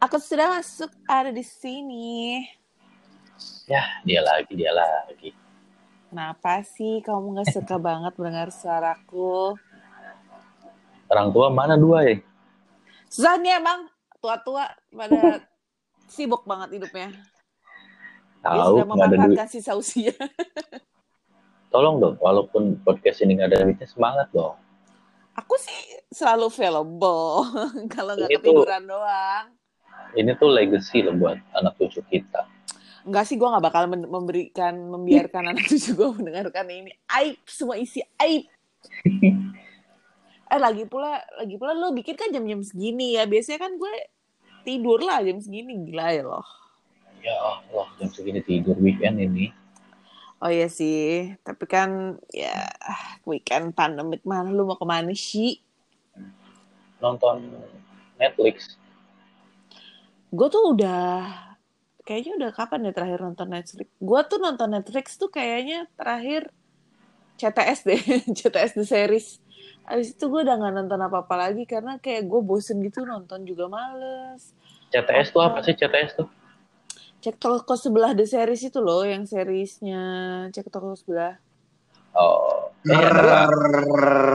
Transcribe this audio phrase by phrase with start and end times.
[0.00, 2.42] Aku sudah masuk ada di sini.
[3.70, 5.30] Ya, dia lagi, dia lagi.
[6.10, 9.54] Kenapa sih kamu nggak suka banget mendengar suaraku?
[11.06, 12.18] Orang tua mana dua ya?
[13.06, 13.86] Susah nih emang
[14.18, 15.38] tua-tua pada
[16.10, 17.14] sibuk banget hidupnya.
[18.40, 19.18] Dia Tahu, sudah nggak ada duit.
[19.20, 20.12] memanfaatkan sisa usia.
[21.72, 24.58] Tolong dong, walaupun podcast ini nggak ada duitnya, semangat dong.
[25.38, 25.78] Aku sih
[26.10, 27.46] selalu available
[27.94, 29.46] kalau nggak tuh- ketiduran doang.
[30.10, 32.42] Ini tuh legacy loh buat anak cucu kita.
[33.06, 36.90] Enggak sih, gue nggak bakal memberikan, membiarkan anak cucu gue mendengarkan ini.
[37.06, 38.50] Aib, semua isi aib.
[40.50, 43.30] eh lagi pula, lagi pula lo bikin kan jam-jam segini ya.
[43.30, 43.94] Biasanya kan gue
[44.62, 46.46] tidur lah jam segini, gila ya loh.
[47.20, 49.52] Ya Allah, jam segini tidur weekend ini.
[50.40, 52.72] Oh iya sih, tapi kan ya
[53.28, 55.60] weekend pandemik mana lu mau ke mana sih?
[56.96, 57.44] Nonton
[58.16, 58.80] Netflix.
[60.32, 61.28] Gue tuh udah
[62.08, 63.88] kayaknya udah kapan ya terakhir nonton Netflix?
[64.00, 66.48] Gue tuh nonton Netflix tuh kayaknya terakhir
[67.36, 68.00] CTS deh,
[68.40, 69.40] CTS the series.
[69.90, 73.66] Abis itu gue udah gak nonton apa-apa lagi karena kayak gue bosen gitu nonton juga
[73.66, 74.54] males.
[74.94, 76.28] CTS tuh apa sih CTS tuh?
[77.20, 80.02] Cek toko sebelah the series itu loh, yang seriesnya
[80.56, 81.36] cek toko sebelah.
[82.16, 82.96] Oh, eh,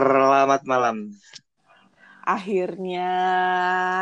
[0.06, 1.10] Selamat malam.
[2.22, 3.10] Akhirnya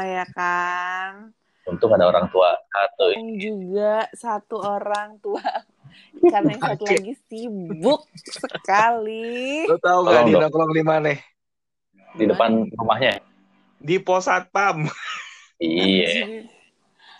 [0.04, 1.32] ya kan.
[1.64, 3.16] untung ada orang tua satu.
[3.16, 5.40] Dan juga satu orang tua
[6.24, 11.12] karena yang satu lagi sibuk sekali Lo tau Tolong gak di nongkrong di mana?
[12.14, 13.18] di depan rumahnya.
[13.82, 14.86] Di pos satpam.
[15.58, 16.46] Iya.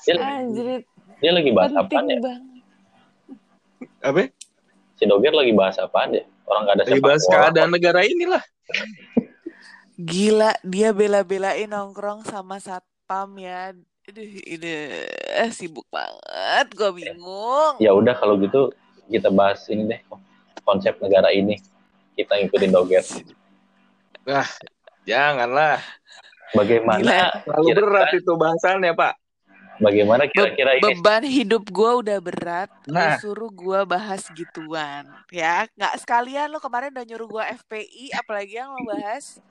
[0.04, 0.84] Dia, anjir
[1.22, 2.22] dia lagi bahas apaan penting ya?
[2.22, 2.42] banget
[4.04, 4.22] Apa?
[5.00, 6.22] Si Doger lagi bahas apaan ya?
[6.44, 8.44] Orang nggak ada Lagi sepak bahas keadaan negara inilah.
[9.94, 13.70] gila dia bela-belain nongkrong sama satpam ya
[14.04, 14.72] Aduh, ini
[15.32, 18.68] eh, sibuk banget gue bingung Ya udah kalau gitu
[19.08, 20.00] kita bahas ini deh
[20.60, 21.60] konsep negara ini.
[22.12, 23.04] Kita ngikutin Doger.
[25.04, 25.80] Janganlah.
[26.52, 27.28] Bagaimana Gila.
[27.44, 29.14] Terlalu berat itu bahasannya, Pak.
[29.74, 33.18] bagaimana Be- kira-kira ini beban hidup gue udah berat Nah.
[33.18, 35.02] lu suruh gue bahas gituan
[35.34, 39.42] ya nggak sekalian lo kemarin udah nyuruh gue FPI apalagi yang lo bahas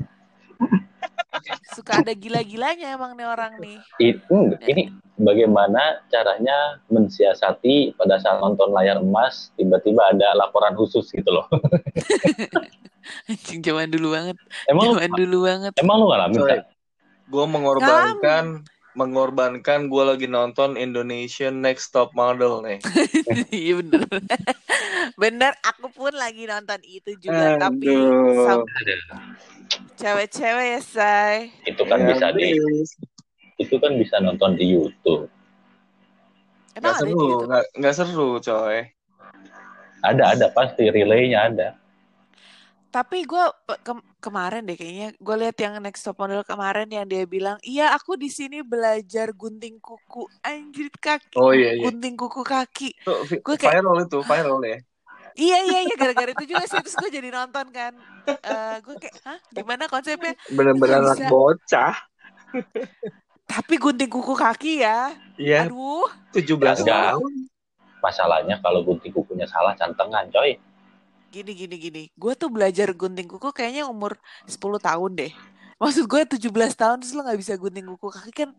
[1.75, 4.89] suka ada gila-gilanya emang nih orang nih itu ini
[5.19, 11.45] bagaimana caranya mensiasati pada saat nonton layar emas tiba-tiba ada laporan khusus gitu loh.
[13.29, 14.35] anjing zaman dulu banget
[14.71, 16.63] Emang lu, dulu banget emang lu ngalamin?
[17.27, 22.79] Gue mengorbankan mengorbankan gue lagi nonton Indonesian Next Top Model nih.
[23.53, 24.05] Iya bener.
[25.17, 27.57] bener, aku pun lagi nonton itu juga.
[27.57, 28.45] Tapi Aduh.
[28.45, 28.69] sam-
[29.97, 31.35] cewek-cewek ya, say.
[31.65, 32.57] Itu kan Ya, bisa di
[33.61, 35.29] itu kan bisa nonton di YouTube.
[36.73, 37.45] Emang di seru,
[37.77, 38.89] nggak seru, coy.
[40.03, 41.67] Ada ada pasti relaynya ada.
[42.93, 43.41] Tapi gue
[44.21, 48.13] kemarin deh kayaknya gue lihat yang next top model kemarin yang dia bilang, iya aku
[48.13, 51.89] di sini belajar gunting kuku, anjir kaki, Oh iya iya.
[51.89, 52.93] gunting kuku kaki.
[53.41, 54.77] Gue kayak- viral itu, viral ya.
[55.33, 57.97] Iya iya iya gara-gara itu juga sih terus gue jadi nonton kan.
[58.29, 60.37] Eh gue kayak, hah gimana konsepnya?
[60.53, 61.29] Bener-bener anak bisa.
[61.33, 61.95] bocah.
[63.43, 65.09] Tapi gunting kuku kaki ya.
[65.35, 66.05] Iya, Aduh.
[66.29, 67.17] 17 Enggak.
[67.17, 67.33] tahun.
[67.97, 70.53] Masalahnya kalau gunting kukunya salah cantengan, coy.
[71.33, 74.13] Gini gini gini gue tuh belajar gunting kuku kayaknya umur
[74.45, 75.33] 10 tahun deh
[75.81, 76.45] maksud gue 17
[76.77, 78.49] tahun terus lo nggak bisa gunting kuku kaki kan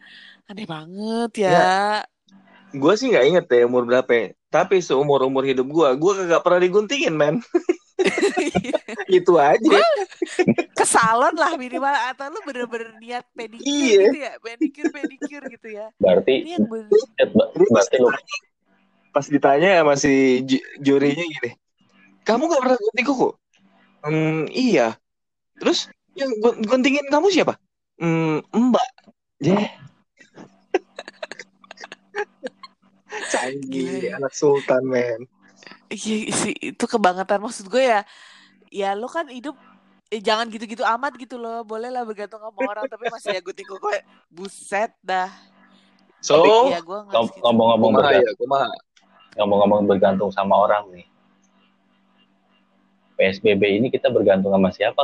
[0.51, 2.03] aneh banget ya,
[2.75, 4.27] Gue sih nggak inget ya umur berapa ya.
[4.51, 7.39] Tapi seumur umur hidup gue, gue kagak pernah diguntingin, men.
[9.06, 9.79] Itu aja.
[10.75, 13.99] ke salon lah minimal atau lo bener-bener niat pedikir Iya.
[14.11, 16.91] gitu ya pedikir pedikir gitu ya Berarti ini yang bener
[17.71, 18.11] berarti lu
[19.15, 21.55] pas ditanya sama si ju- jurinya gini,
[22.25, 23.29] kamu gak pernah gunting kuku?
[24.05, 24.97] Hmm, iya.
[25.61, 27.55] Terus yang gun- guntingin kamu siapa?
[28.00, 28.88] Hmm, mbak.
[29.41, 29.71] Yeah.
[33.32, 34.19] Canggih, Gila.
[34.19, 35.21] anak sultan, men.
[35.88, 38.03] iya sih itu kebangetan maksud gue ya
[38.69, 39.55] ya lo kan hidup
[40.11, 43.65] eh, jangan gitu-gitu amat gitu loh boleh lah bergantung sama orang tapi masih ya gunting
[43.65, 45.31] kuku buset dah
[46.25, 46.41] So,
[46.73, 47.44] Iya segitu.
[47.44, 48.69] ngomong-ngomong bergantung, ya,
[49.44, 51.05] ngomong-ngomong bergantung sama orang nih.
[53.14, 55.02] PSBB ini kita bergantung sama siapa?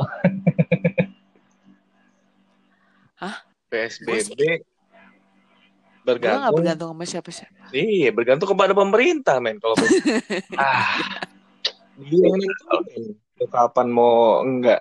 [3.70, 4.60] PSBB Gue gak
[6.02, 6.54] bergantung.
[6.58, 7.62] Bergantung sama siapa-siapa.
[7.70, 9.78] iya bergantung kepada pemerintah men kalau
[10.58, 11.22] ah
[12.00, 12.40] dia yang
[13.38, 14.80] lu kapan mau enggak?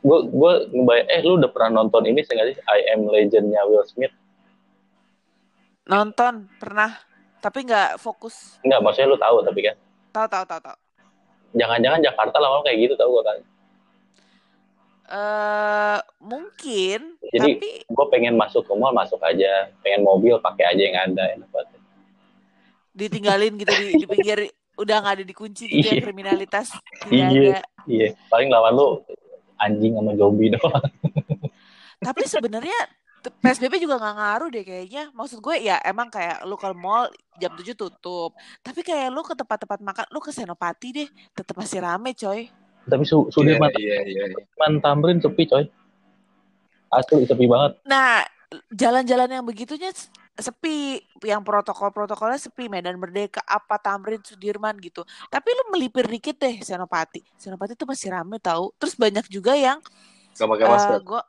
[0.00, 2.58] Gue gue ngebayang eh lu udah pernah nonton ini sih nggak sih?
[2.62, 4.14] I Am Legendnya Will Smith.
[5.90, 6.94] Nonton pernah,
[7.42, 8.58] tapi nggak fokus.
[8.62, 9.76] Enggak, maksudnya lu tahu tapi kan?
[10.14, 10.78] Tahu tahu tahu tahu.
[11.56, 13.38] Jangan-jangan Jakarta lama kayak gitu tau gue kan.
[15.06, 17.00] Eh mungkin,
[17.30, 19.70] Jadi, tapi gue pengen masuk ke mall masuk aja.
[19.80, 21.76] Pengen mobil pakai aja yang ada enak banget
[22.96, 24.38] ditinggalin gitu di, di pinggir
[24.80, 26.02] udah nggak ada dikunci gitu ya Iya.
[26.02, 26.72] kriminalitas
[27.12, 27.60] Iya.
[27.84, 28.08] iya.
[28.32, 29.04] Paling lawan lu
[29.60, 30.84] anjing sama zombie doang.
[32.00, 32.76] Tapi sebenarnya
[33.30, 35.10] PSBB juga nggak ngaruh deh kayaknya.
[35.14, 38.34] Maksud gue ya emang kayak lu ke mall jam 7 tutup.
[38.62, 42.50] Tapi kayak lu ke tempat-tempat makan, lu ke Senopati deh, tetap masih rame coy.
[42.86, 45.66] tapi su iya Sudirman iya iya Sudirman Tamrin sepi coy
[46.94, 48.22] asli sepi banget Nah,
[48.70, 49.90] jalan-jalan yang begitunya
[50.38, 55.02] sepi, yang protokol-protokolnya sepi, Medan Merdeka, apa Tamrin, Sudirman gitu.
[55.26, 57.24] Tapi lu melipir dikit deh Senopati.
[57.34, 58.70] Senopati tuh masih rame tahu.
[58.78, 59.82] Terus banyak juga yang
[60.36, 61.22] gak pakai masker eh gua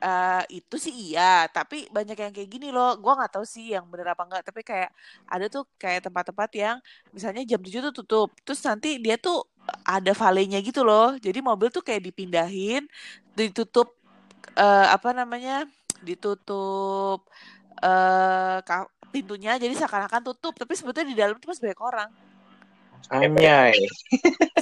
[0.00, 2.96] eh, itu sih iya, tapi banyak yang kayak gini loh.
[3.02, 4.90] Gua nggak tahu sih yang bener apa enggak, tapi kayak
[5.32, 6.76] ada tuh kayak tempat-tempat yang
[7.14, 8.28] misalnya jam 7 tuh tutup.
[8.44, 9.36] Terus nanti dia tuh
[9.86, 11.16] ada valenya gitu loh.
[11.20, 12.82] Jadi mobil tuh kayak dipindahin,
[13.38, 13.88] ditutup
[14.58, 15.66] eh, apa namanya?
[16.08, 17.28] ditutup
[17.84, 22.10] eh ka- pintunya jadi seakan-akan tutup, tapi sebetulnya di dalam tuh masih banyak orang.
[23.10, 23.74] Anyay.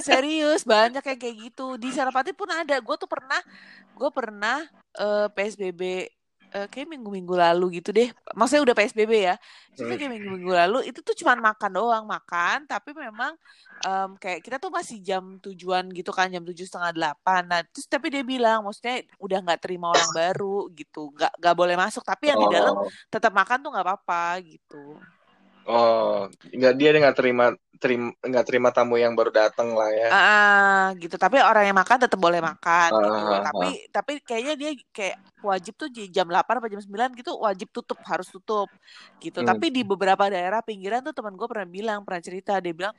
[0.05, 2.79] Serius banyak yang kayak gitu di Senopati pun ada.
[2.79, 3.39] Gue tuh pernah,
[3.97, 4.63] gue pernah
[4.97, 5.81] eh, PSBB
[6.49, 8.09] eh, kayak minggu-minggu lalu gitu deh.
[8.33, 9.35] Maksudnya udah PSBB ya.
[9.77, 9.95] Hmm.
[9.95, 12.65] kayak minggu-minggu lalu itu tuh cuman makan doang makan.
[12.65, 13.31] Tapi memang
[13.85, 17.41] em, kayak kita tuh masih jam tujuan gitu kan jam tujuh setengah delapan.
[17.47, 21.75] Nah terus tapi dia bilang maksudnya udah nggak terima orang baru gitu, nggak nggak boleh
[21.79, 22.03] masuk.
[22.03, 25.05] Tapi yang di dalam Oh, tetap makan tuh nggak apa-apa gitu.
[25.69, 27.45] Oh, nggak dia nggak terima
[27.79, 30.09] terima nggak terima tamu yang baru datang lah ya.
[30.11, 31.15] Ah, gitu.
[31.15, 33.13] Tapi orang yang makan tetap boleh makan gitu.
[33.13, 37.15] Ah, ah, Tapi tapi kayaknya dia kayak wajib tuh di jam 8 atau jam 9
[37.15, 38.67] gitu wajib tutup, harus tutup
[39.23, 39.39] gitu.
[39.39, 39.47] Hmm.
[39.55, 42.95] Tapi di beberapa daerah pinggiran tuh teman gue pernah bilang, pernah cerita, dia bilang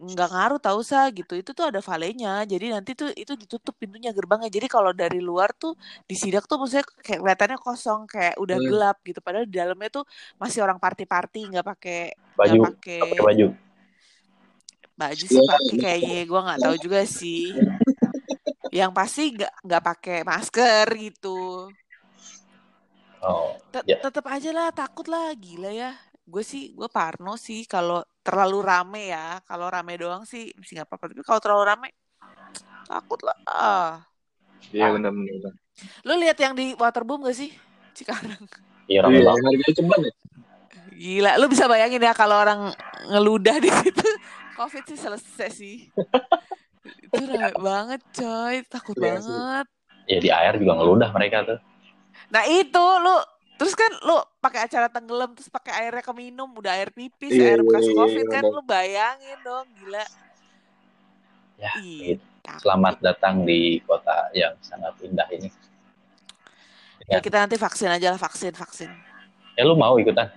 [0.00, 1.36] nggak ngaruh tahu sah gitu.
[1.36, 2.44] Itu tuh ada valenya.
[2.48, 4.48] Jadi nanti tuh itu ditutup pintunya gerbangnya.
[4.48, 5.76] Jadi kalau dari luar tuh
[6.08, 8.68] di sidak tuh maksudnya kayak kelihatannya kosong, kayak udah Hmm.
[8.68, 9.20] gelap gitu.
[9.20, 10.04] Padahal di dalamnya tuh
[10.40, 12.00] masih orang party-party nggak pakai
[12.36, 13.46] baju pakai nggak pakai baju
[15.00, 17.56] baju Iya, sih pakai kayaknya gue nggak tahu juga sih
[18.68, 21.72] yang pasti nggak nggak pakai masker gitu.
[23.20, 23.96] Oh Ya.
[24.02, 25.96] tetap aja lah takut lah gila ya.
[26.28, 29.40] Gue sih gue parno sih kalau terlalu rame ya.
[29.48, 31.10] Kalau rame doang sih sih nggak apa-apa.
[31.10, 31.88] Tapi kalau terlalu rame
[32.84, 33.36] takut lah.
[33.48, 33.92] Ah
[34.70, 35.56] Iya benar benar.
[36.04, 37.48] lo lihat yang di waterboom gak sih
[37.96, 38.44] Cikarang?
[38.84, 39.42] Iya rame Iya, banget.
[39.48, 40.12] harganya ceban ya.
[41.00, 42.68] gila lo bisa bayangin ya kalau orang
[43.08, 44.04] ngeludah di situ.
[44.60, 45.88] Covid sih selesai sih
[46.98, 49.40] itu rame banget coy takut Iya sih.
[49.40, 49.66] banget
[50.10, 51.58] ya di air juga ngeludah mereka tuh
[52.30, 53.16] Nah itu lu
[53.58, 57.60] terus kan lu pakai acara tenggelam terus pakai airnya keminum udah air pipis Iya, air
[57.66, 58.54] bekas iya, iya, covid kan benar.
[58.54, 60.04] lu bayangin dong gila.
[61.60, 62.24] Ya, Ih, gitu.
[62.64, 65.50] selamat datang di kota yang sangat indah ini
[67.04, 68.90] Ya kita nanti vaksin aja lah vaksin vaksin.
[69.54, 70.30] ya lu mau ikutan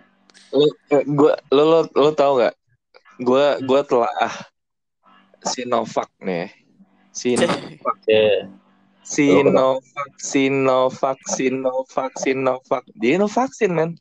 [0.52, 2.54] Lu, eh, gua, lo lo lo tau gak?
[3.22, 4.36] Gua gua telah ah,
[5.46, 6.50] Sinovac nih.
[7.14, 8.50] Sinovac, ya
[9.04, 12.84] Sinovac, Sinovac, Sinovac, Sinovac.
[12.96, 14.00] Dia no vaksin men.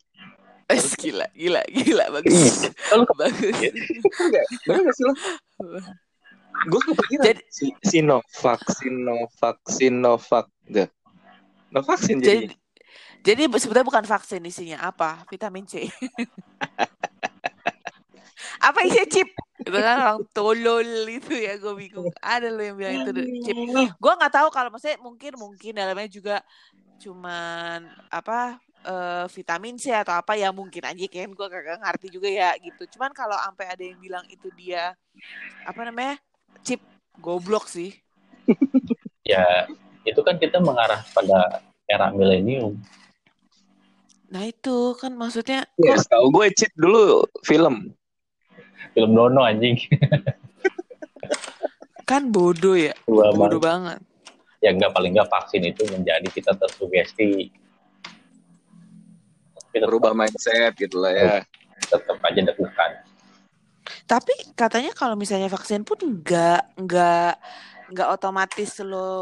[0.70, 2.64] Eh, gila gila gila bagus
[3.18, 3.52] bagus.
[4.16, 5.14] Enggak, bener gak sih lo?
[6.70, 7.25] Gue kepikiran.
[7.28, 10.46] Jadi- Si- Sinovac, Sinovac, Sinovac.
[10.70, 10.88] Udah.
[11.72, 12.56] No vaksin Jadi jadi.
[13.25, 15.84] jadi sebenarnya bukan vaksin isinya apa vitamin C.
[18.58, 19.28] apa isinya chip?
[19.61, 22.08] Itu kan orang tolol itu ya gue bingung.
[22.18, 23.11] Ada lo yang bilang itu
[23.44, 23.56] chip.
[23.99, 26.37] Gue nggak tahu kalau maksudnya mungkin mungkin dalamnya juga
[27.02, 32.28] cuman apa eh, vitamin C atau apa ya mungkin aja kan gue kagak ngerti juga
[32.30, 32.99] ya gitu.
[32.99, 34.94] Cuman kalau sampai ada yang bilang itu dia
[35.66, 36.18] apa namanya
[36.62, 36.82] chip
[37.18, 37.94] goblok sih.
[39.22, 39.70] ya
[40.02, 42.75] itu kan kita mengarah pada era milenium
[44.32, 47.92] Nah itu kan maksudnya Ya, kok tahu gue cheat dulu film.
[48.92, 49.76] Film Dono anjing
[52.08, 53.99] kan bodoh ya, bodoh banget.
[53.99, 54.00] banget.
[54.61, 57.50] ya enggak paling enggak vaksin itu menjadi kita tersugesti
[59.72, 61.26] Berubah mindset gitu lah ya.
[61.80, 62.92] tetap aja deg-degan
[64.04, 67.34] Tapi katanya kalau misalnya vaksin pun nggak nggak
[67.88, 69.16] nggak otomatis lo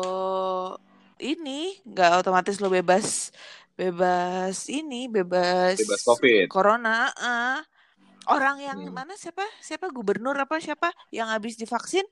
[1.17, 3.31] ini nggak otomatis lo bebas
[3.79, 6.51] bebas ini bebas Bebas COVID.
[6.51, 7.63] corona ah.
[8.27, 8.93] Orang yang Hmm.
[8.93, 12.05] mana siapa siapa gubernur apa siapa yang habis divaksin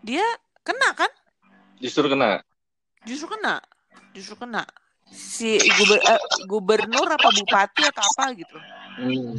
[0.00, 0.24] dia
[0.60, 1.10] kena kan
[1.78, 2.42] Justru kena.
[3.06, 3.62] justru kena
[4.10, 4.66] justru kena
[5.06, 8.58] si guber- eh, gubernur apa bupati atau apa gitu
[8.98, 9.38] Hmm.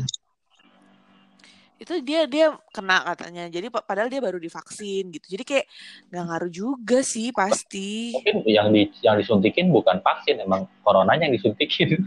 [1.75, 5.65] itu dia dia kena katanya jadi pa- padahal dia baru divaksin gitu jadi kayak
[6.09, 11.35] nggak ngaruh juga sih pasti Mungkin yang di yang disuntikin bukan vaksin, emang coronanya yang
[11.35, 12.03] disuntikin.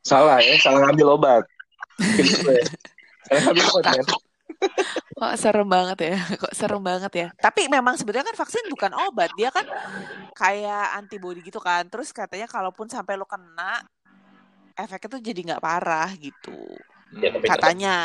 [0.00, 1.44] Salah ya, salah ngambil obat.
[3.84, 4.04] Kan.
[5.16, 6.16] kok serem banget ya.
[6.36, 7.28] Kok serem banget ya?
[7.40, 9.32] Tapi memang sebetulnya kan vaksin bukan obat.
[9.40, 9.64] Dia kan
[10.36, 11.88] kayak antibody gitu kan.
[11.88, 13.80] Terus katanya kalaupun sampai lo kena
[14.76, 16.76] efeknya tuh jadi nggak parah gitu.
[17.14, 17.96] Ya, tapi tetap katanya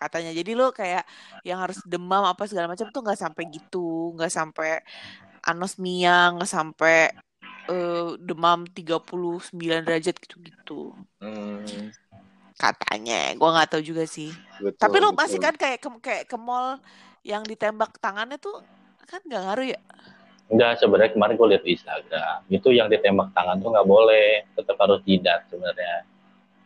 [0.00, 0.30] katanya.
[0.34, 1.04] Jadi lo kayak
[1.46, 4.16] yang harus demam apa segala macam tuh nggak sampai gitu.
[4.18, 4.70] Nggak sampai
[5.46, 7.14] anosmia nggak sampai
[7.68, 10.96] eh, demam 39 derajat gitu-gitu.
[11.20, 11.62] Hmm,
[12.58, 15.18] katanya gua nggak tahu juga sih betul, tapi lo betul.
[15.22, 16.82] masih kan kayak ke, kayak ke mall
[17.22, 18.58] yang ditembak tangannya tuh
[19.06, 19.80] kan nggak ngaruh ya
[20.48, 24.80] Enggak, sebenarnya kemarin gue lihat di Instagram, itu yang ditembak tangan tuh nggak boleh, tetap
[24.80, 26.08] harus jidat sebenarnya.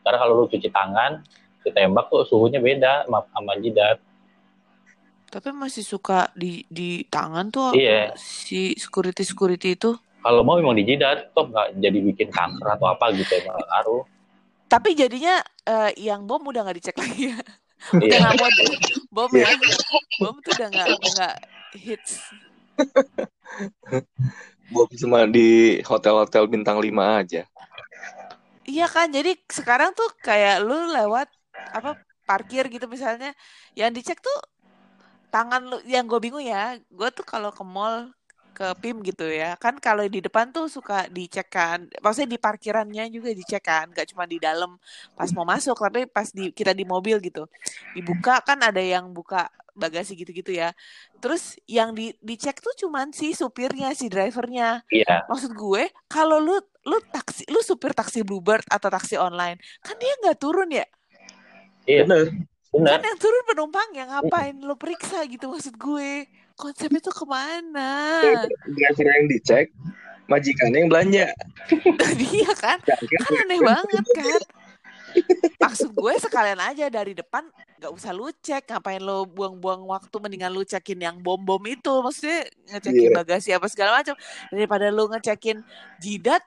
[0.07, 1.19] Karena kalau lu cuci tangan,
[1.67, 3.99] ditembak tuh suhunya beda sama, sama jidat.
[5.27, 8.13] tapi masih suka di di tangan tuh Iya.
[8.21, 12.87] si security security itu Kalau mau memang di jidat, kok nggak jadi bikin kanker atau
[12.87, 14.05] apa gitu emang ngaruh.
[14.73, 15.37] Tapi jadinya
[15.69, 17.38] eh, yang bom udah nggak dicek lagi ya.
[17.99, 18.19] Udah Iya.
[18.23, 18.49] nggak mau
[19.11, 19.49] bom ya.
[20.23, 21.35] Bom tuh udah nggak udah nggak
[21.76, 22.12] hits.
[24.73, 27.43] Gua cuma di hotel-hotel bintang 5 aja.
[28.62, 31.26] iya kan jadi sekarang tuh kayak lu lewat
[31.75, 33.35] apa parkir gitu misalnya.
[33.75, 34.38] Yang dicek tuh
[35.33, 38.12] tangan lu yang gue bingung ya gue tuh kalau ke mall
[38.52, 39.56] ke PIM gitu ya.
[39.56, 44.12] Kan kalau di depan tuh suka dicek kan maksudnya di parkirannya juga dicek kan gak
[44.12, 44.76] cuma di dalam
[45.16, 47.49] pas mau masuk tapi pas di kita di mobil gitu.
[47.97, 50.76] Dibuka kan ada yang buka bagasi gitu-gitu ya.
[51.18, 54.85] Terus yang di dicek tuh cuman si supirnya si drivernya.
[54.92, 55.25] Iya.
[55.26, 60.12] maksud gue kalau lu lu taksi lu supir taksi Bluebird atau taksi online kan dia
[60.21, 60.85] nggak turun ya?
[61.87, 62.26] Iya, Bener.
[62.71, 62.90] benar.
[62.99, 66.26] kan yang turun penumpang yang ngapain lu periksa gitu maksud gue
[66.62, 68.23] konsepnya tuh ke mana?
[68.71, 69.75] Driver yang dicek,
[70.31, 71.26] majikannya yang belanja.
[72.23, 74.40] dia kan kan aneh banget kan?
[75.61, 77.45] Maksud gue sekalian aja dari depan
[77.76, 81.92] nggak usah lu cek ngapain lo buang-buang waktu mendingan lu cekin yang bom-bom itu.
[82.00, 83.16] Maksudnya ngecekin Iya.
[83.21, 84.14] bagasi apa segala macam.
[84.49, 85.61] Daripada lu ngecekin
[86.00, 86.40] jidat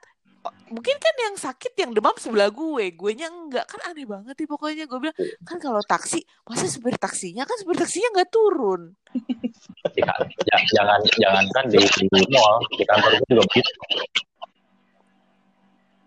[0.68, 4.46] mungkin kan yang sakit yang demam sebelah gue gue nya enggak kan aneh banget sih
[4.46, 8.82] pokoknya gue bilang kan kalau taksi masa supir taksinya kan supir taksinya nggak turun
[9.96, 10.12] Ya,
[10.44, 13.72] ja- jangan jangankan di, di mall, di kantor gue juga begitu.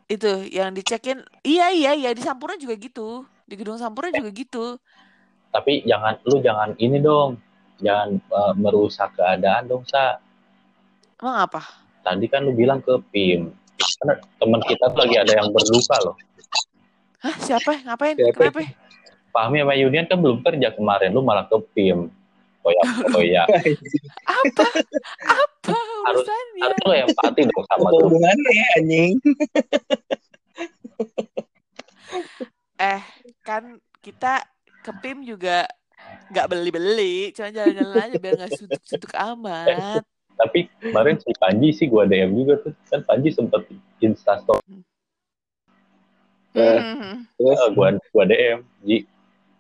[0.09, 4.67] itu yang dicekin iya iya iya di Sampurna juga gitu di gedung Sampurna juga gitu
[5.49, 7.41] Tapi jangan lu jangan ini dong.
[7.79, 10.21] Jangan eh, merusak keadaan dong, Sa.
[11.17, 11.65] emang apa
[11.99, 13.49] Tadi kan lu bilang ke PIM.
[13.79, 16.17] Karena teman kita tuh lagi ada yang berduka loh.
[17.19, 18.35] Hah siapa ngapain Siapa?
[18.51, 18.63] kenapa
[19.29, 22.09] Fahmi sama Yunian kan belum kerja kemarin, lu malah ke PIM.
[22.63, 22.83] Oh ya,
[23.15, 23.43] oh ya.
[24.43, 24.67] apa
[25.25, 27.99] apa Harus- urusannya Harus lu empati dong sama tuh.
[28.09, 29.13] hubungannya ya, anjing?
[32.79, 33.03] eh
[33.43, 33.63] kan
[34.01, 34.43] kita
[34.81, 35.67] ke PIM juga
[36.31, 40.03] nggak beli-beli cuma jalan-jalan aja biar nggak suntuk-suntuk amat
[40.39, 42.75] Tapi kemarin si Panji sih gua DM juga tuh.
[42.87, 43.67] Kan Panji sempet
[43.99, 44.87] instastory.
[46.57, 46.79] Eh.
[46.81, 47.27] Hmm.
[47.35, 49.05] Terus, Eh, gua gua DM Ji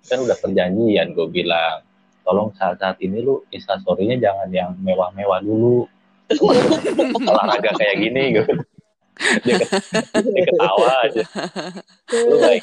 [0.07, 1.85] kan udah perjanjian gue bilang.
[2.25, 5.85] Tolong saat-saat ini lu instastorynya jangan yang mewah-mewah dulu.
[7.29, 8.53] Olahraga kayak gini gitu
[9.19, 9.59] dia,
[10.15, 11.25] dia ketawa aja.
[12.15, 12.63] Lu baik.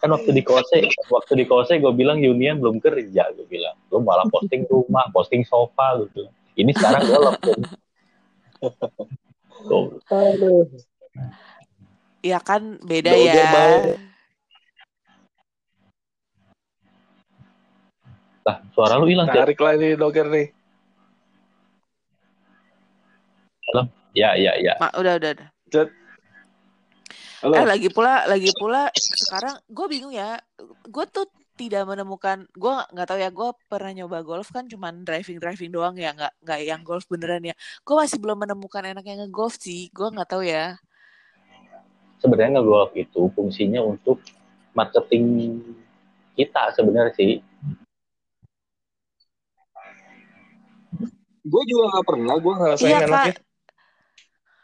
[0.00, 3.76] Kan waktu di kose waktu di kose gue bilang Unian belum kerja gue bilang.
[3.92, 7.36] Lu malah posting rumah posting sofa gue bilang ini sekarang gelap.
[9.62, 10.66] Aduh.
[12.22, 13.94] ya kan beda Udah- ya.
[18.42, 19.30] lah suara lu hilang.
[19.30, 20.46] Tarik lah nih doger nih.
[24.12, 24.76] ya ya ya.
[24.76, 25.48] Ma, udah udah udah.
[27.42, 27.58] Halo.
[27.58, 30.38] eh lagi pula lagi pula sekarang gue bingung ya.
[30.86, 35.36] Gue tuh tidak menemukan gue nggak tahu ya gue pernah nyoba golf kan cuman driving
[35.36, 37.54] driving doang ya nggak nggak yang golf beneran ya
[37.84, 40.80] gue masih belum menemukan enaknya ngegolf sih gue nggak tahu ya
[42.18, 44.22] sebenarnya ngegolf itu fungsinya untuk
[44.72, 45.60] marketing
[46.32, 47.32] kita sebenarnya sih
[51.42, 53.34] Gue juga gak pernah, gue ngerasain iya enaknya.
[53.34, 53.42] kak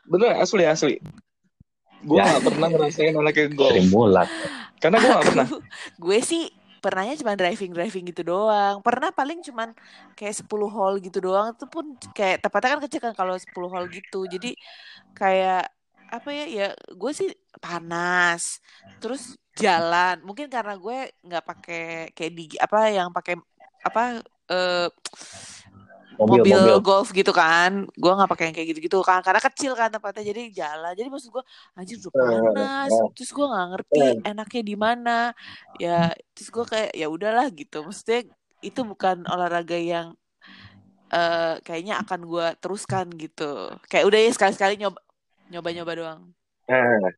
[0.07, 0.95] Bener, asli, asli.
[2.07, 2.38] Gue Ya.
[2.38, 3.75] gak pernah ngerasain anaknya golf.
[3.75, 4.28] Dari mulat.
[4.78, 5.47] Karena gue gak pernah.
[5.99, 6.47] Gue sih
[6.78, 8.80] pernahnya cuma driving driving gitu doang.
[8.82, 9.75] Pernah paling cuman
[10.18, 11.54] kayak 10 hole gitu doang.
[11.54, 14.26] Itu pun kayak tepatnya kan kecil kan kalau 10 hole gitu.
[14.26, 14.54] Jadi
[15.14, 15.70] kayak
[16.08, 17.28] apa ya ya gue sih
[17.61, 18.62] panas.
[19.02, 20.23] Terus jalan.
[20.23, 23.35] Mungkin karena gue nggak pakai kayak di apa yang pakai
[23.85, 24.88] apa eh,
[26.18, 26.76] Mobil, mobil, mobil.
[26.82, 27.87] golf gitu kan.
[27.94, 30.92] Gue nggak pakai yang kayak gitu-gitu kan karena kecil kan tempatnya jadi jalan.
[30.98, 31.44] Jadi maksud gue
[31.78, 32.90] anjir udah panas.
[33.14, 35.18] terus gue nggak ngerti enaknya di mana.
[35.78, 37.87] Ya terus gue kayak ya udahlah gitu.
[37.87, 38.26] Maksudnya
[38.58, 40.18] itu bukan olahraga yang
[41.08, 43.70] eh kayaknya akan gue teruskan gitu.
[43.87, 44.98] Kayak udah ya sekali-sekali nyoba
[45.54, 46.20] nyoba-nyoba doang.
[46.68, 47.08] Nah,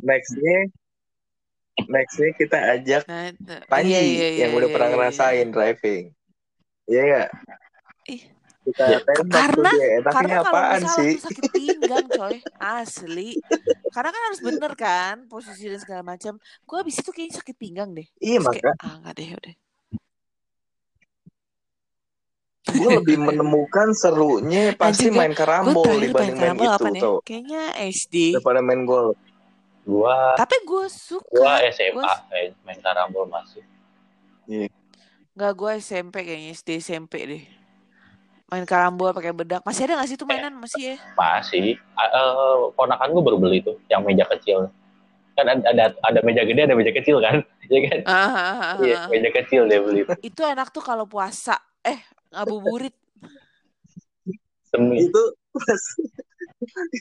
[0.00, 0.72] nextnya,
[1.84, 3.28] nextnya kita ajak nah.
[3.68, 5.02] Panji Iya, iya, iya, yang udah iya, pernah iya, iya.
[5.04, 6.04] ngerasain driving.
[6.86, 7.28] Iya nggak?
[8.06, 8.22] Ih.
[8.62, 9.88] Kita Ya, tembak karena- tuh dia.
[9.94, 11.12] Enaknya Karena kalau apaan misalnya sih?
[11.22, 13.30] sakit pinggang coy Asli
[13.88, 17.90] Karena kan harus bener kan Posisi dan segala macam Gue abis itu kayaknya sakit pinggang
[17.92, 19.54] deh Iya Terus maka kayak, Ah enggak deh udah
[22.68, 26.88] gue lebih menemukan serunya pasti Anjir, gua- main karambol main dibanding main karambol itu apa
[26.88, 27.16] nih tuh.
[27.22, 29.16] Kayaknya SD Daripada main golf.
[29.80, 33.62] Gua Tapi gue suka gua Gua- SMA eh, main karambol masih.
[35.32, 37.44] Nggak gue SMP kayaknya SD SMP deh
[38.46, 41.74] Main karambol pakai bedak Masih ada gak sih tuh mainan Masih ya Masih.
[41.82, 44.70] Eh, ponakan gua baru beli tuh yang meja kecil.
[45.34, 47.42] Kan ada ada, ada meja gede, ada meja kecil kan?
[47.66, 47.98] Iya kan?
[48.06, 50.06] Ah, ah, ah, Iya, meja kecil dia beli.
[50.22, 51.98] Itu enak tuh kalau puasa Eh
[52.30, 52.94] ngabuburit
[54.70, 55.02] Semi.
[55.02, 55.22] Itu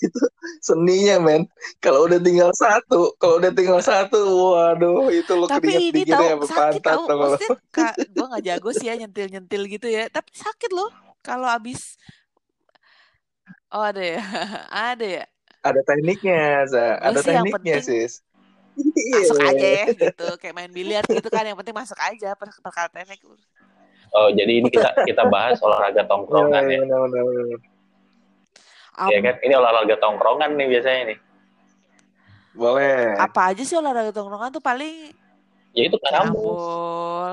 [0.05, 0.21] itu
[0.65, 1.45] seninya men.
[1.77, 4.19] Kalau udah tinggal satu, kalau udah tinggal satu,
[4.57, 7.21] waduh itu lo Tapi keringet ini tahu ya sakit pantat tahu.
[7.21, 10.09] Maksudnya kak, gue nggak jago sih ya nyentil nyentil gitu ya.
[10.09, 11.97] Tapi sakit loh kalau abis.
[13.73, 14.21] Oh ada ya,
[14.93, 15.25] ada ya.
[15.65, 17.01] Ada tekniknya, Za.
[17.01, 18.13] Gua Ada sih yang tekniknya, penting sis.
[19.17, 19.49] Masuk Iya.
[19.49, 21.41] aja ya gitu, kayak main biliar gitu kan.
[21.41, 23.19] Yang penting masuk aja per perkara teknik.
[24.15, 26.79] Oh, jadi ini kita kita bahas olahraga tongkrongan Iya, ya.
[26.85, 27.59] benar, benar, benar.
[29.11, 29.35] Iya kan?
[29.43, 31.17] Ini olahraga tongkrongan nih biasanya nih.
[32.55, 33.19] Boleh.
[33.19, 35.11] Apa aja sih olahraga tongkrongan tuh paling
[35.75, 36.55] Ya itu karambol.
[36.55, 37.31] karambol,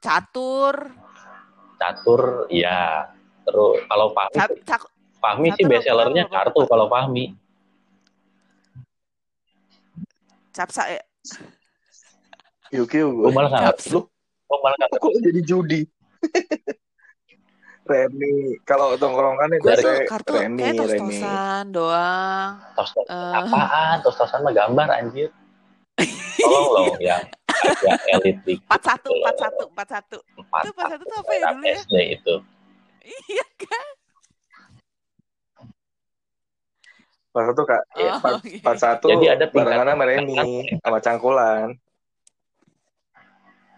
[0.00, 0.76] catur,
[1.76, 3.12] Catur, iya.
[3.44, 4.40] Terus kalau Fahmi,
[5.20, 7.36] Fahmi sih best sellernya kartu kalau Fahmi.
[10.54, 11.02] capsa ya.
[12.70, 15.80] Kiu Gue malah nggak, lu, gue malah nggak Kok jadi judi?
[17.84, 20.80] Remi, kalau tongkrongan Gue tuh biasanya kartu Remi, kayak Remi.
[20.80, 22.50] tos-tosan doang.
[22.72, 23.32] tos-tos Eh.
[23.34, 23.96] apaan?
[24.00, 25.28] Tos-tosan mah gambar anjir.
[26.40, 28.64] Tolong loh yang agak elit dikit.
[28.64, 29.20] Empat satu, gitu loh.
[29.20, 30.18] empat satu, empat satu.
[30.34, 31.76] Empat Itu empat satu tuh apa ya dulu ya?
[31.76, 32.34] SD itu.
[33.04, 33.86] Iya kan?
[37.34, 38.10] Pas itu kak, Iya.
[38.14, 38.58] Oh, empat iya.
[38.62, 40.38] empat satu Jadi ada barengan sama Remi
[40.80, 41.68] sama Cangkulan.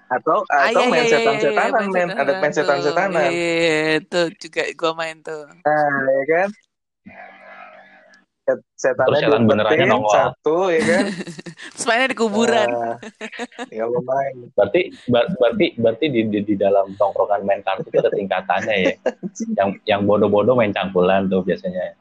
[0.06, 3.30] Atau Ah, atau iya, main iya, iya, iya, setan-setanan main men, ada main setan-setanan setan-setanan.
[3.32, 5.42] Iya, iya, iya, itu juga gue main tuh.
[5.66, 6.48] Nah, ya kan?
[8.46, 10.14] Set- Setannya setan benerannya nongol.
[10.14, 11.04] satu, ya kan?
[11.90, 12.68] Mainnya di kuburan.
[13.66, 14.35] Tinggal lo main.
[14.54, 14.80] Berarti
[15.11, 18.92] ber- berarti berarti di, di, di dalam tongkrongan main kartu itu ada tingkatannya ya.
[19.59, 21.98] yang yang bodoh-bodoh main cangkulan tuh biasanya.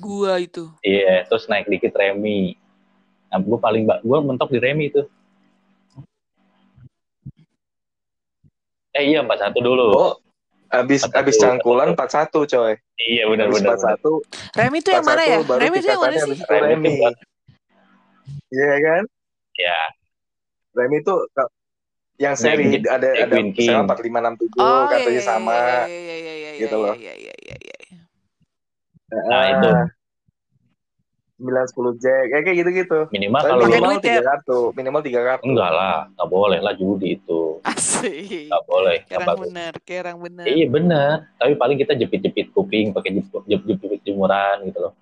[0.00, 0.72] Gua itu.
[0.80, 2.56] Iya, terus naik dikit remi.
[3.28, 5.04] Nah, gue paling gue mentok di remi tuh.
[8.96, 9.92] Eh iya 41 dulu.
[9.92, 10.14] Oh,
[10.70, 12.72] abis abis cangkulan empat 41 coy.
[12.98, 13.76] iya benar Abis benar.
[13.76, 14.24] 41,
[14.56, 15.38] Remi itu yang mana ya?
[15.38, 16.36] 41 baru Remi itu yang mana sih?
[16.48, 16.94] Remi.
[18.50, 19.02] Iya kan?
[19.56, 19.78] Ya,
[20.74, 21.14] Remi itu
[22.16, 25.52] yang seri Queen- ada ada misalnya 4567 Oh, iya, katanya iya, sama.
[25.52, 26.94] iya, iya, iya, iya, gitu iya, loh.
[26.96, 28.00] Iya, iya, iya, iya, iya.
[29.30, 29.68] Nah, itu.
[31.36, 32.98] 9 10 jack kayak kayak gitu-gitu.
[33.12, 34.14] minimal Tapi kalau minimal duit ya?
[34.18, 35.44] 3 kartu, minimal 3 kartu.
[35.44, 37.60] enggak lah, nggak boleh lah judi itu.
[37.60, 38.48] Asik.
[38.48, 39.44] Nggak boleh, Kerang bagus.
[39.44, 40.46] bener, kerang bener.
[40.48, 44.92] Iya benar, tapi paling kita jepit-jepit kuping pakai jep- jep- jepit jemuran gitu loh.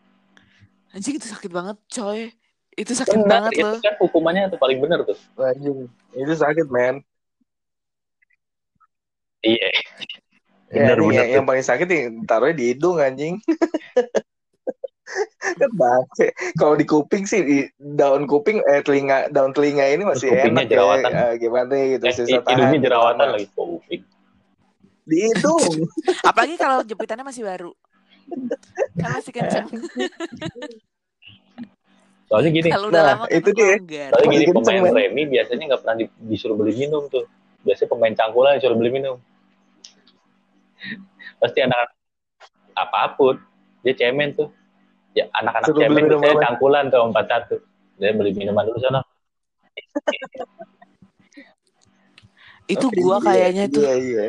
[0.90, 2.30] Anjing itu sakit banget, coy.
[2.74, 3.78] Itu sakit Benar, banget itu loh.
[3.78, 5.14] kan hukumannya tuh paling benar tuh.
[5.38, 6.98] Anjing, itu sakit men.
[9.38, 9.68] Iya,
[10.74, 11.14] Ya, benar ini benar.
[11.14, 13.38] yang, yang paling sakit nih taruhnya di hidung anjing.
[15.54, 16.26] kan bangke.
[16.56, 20.60] Kalau di kuping sih di daun kuping eh telinga daun telinga ini masih Terus kupingnya
[20.60, 21.10] enak jerawatan.
[21.10, 21.20] ya.
[21.20, 24.02] Eh, gimana gitu Eh, sisa tahan hidungnya jerawatan lagi kuping.
[25.04, 25.74] Di hidung.
[26.28, 27.72] Apalagi kalau jepitannya masih baru.
[28.96, 29.68] Kan masih kencang.
[32.24, 33.76] Soalnya gini, Kalau udah Nah, lama kan itu dia.
[34.08, 34.96] soalnya gini kenceng, pemain men.
[34.96, 37.28] remi biasanya nggak pernah di- disuruh beli minum tuh.
[37.62, 39.16] Biasanya pemain cangkulan disuruh beli minum.
[41.40, 41.92] Pasti anak
[42.72, 43.36] apa pun
[43.84, 44.48] dia cemen tuh.
[45.14, 46.20] Ya anak-anak minuman.
[46.20, 47.56] saya cangkulan tuh empat satu
[47.98, 49.00] dia beli minuman dulu sana
[52.64, 54.26] Itu Oke, gua iya, kayaknya tuh Iya, iya.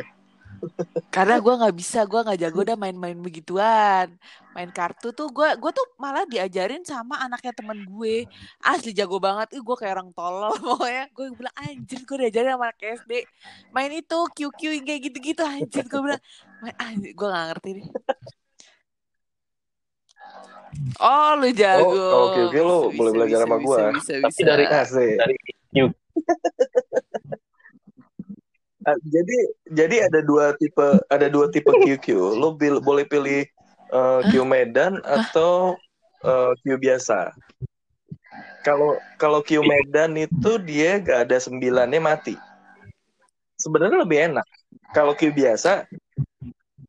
[1.12, 4.08] karena gua nggak bisa, gua nggak jago dah main-main begituan.
[4.56, 8.24] Main kartu tuh gua gua tuh malah diajarin sama anaknya temen gue.
[8.64, 9.52] Asli jago banget.
[9.56, 11.12] Ih, gua kayak orang tolol pokoknya.
[11.12, 13.12] Gue bilang anjir gue diajarin sama anak SD.
[13.72, 15.84] Main itu QQ kayak gitu-gitu anjir.
[15.88, 16.22] Gue bilang
[16.64, 17.86] main anjir gue gak ngerti deh.
[20.96, 21.84] Oh lu jago.
[21.84, 23.78] Oh, kalau QQ lu Bisa, boleh bisa, belajar bisa, sama gua.
[23.92, 24.44] Bisa, Tapi bisa.
[24.48, 25.16] dari- Asik.
[25.20, 25.76] dari Q
[28.86, 29.36] Ah, jadi
[29.66, 32.38] jadi ada dua tipe ada dua tipe QQ.
[32.38, 33.42] Lo bil- boleh pilih
[33.90, 35.74] eh, Q Medan atau
[36.22, 37.34] eh, Q biasa.
[38.62, 42.34] Kalau kalau Q Medan itu dia gak ada sembilannya mati.
[43.58, 44.46] Sebenarnya lebih enak.
[44.94, 45.90] Kalau Q biasa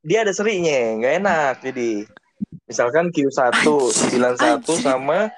[0.05, 1.53] dia ada serinya, nggak enak.
[1.65, 1.89] Jadi
[2.67, 4.77] misalkan Q1 91 Anjir.
[4.83, 5.31] sama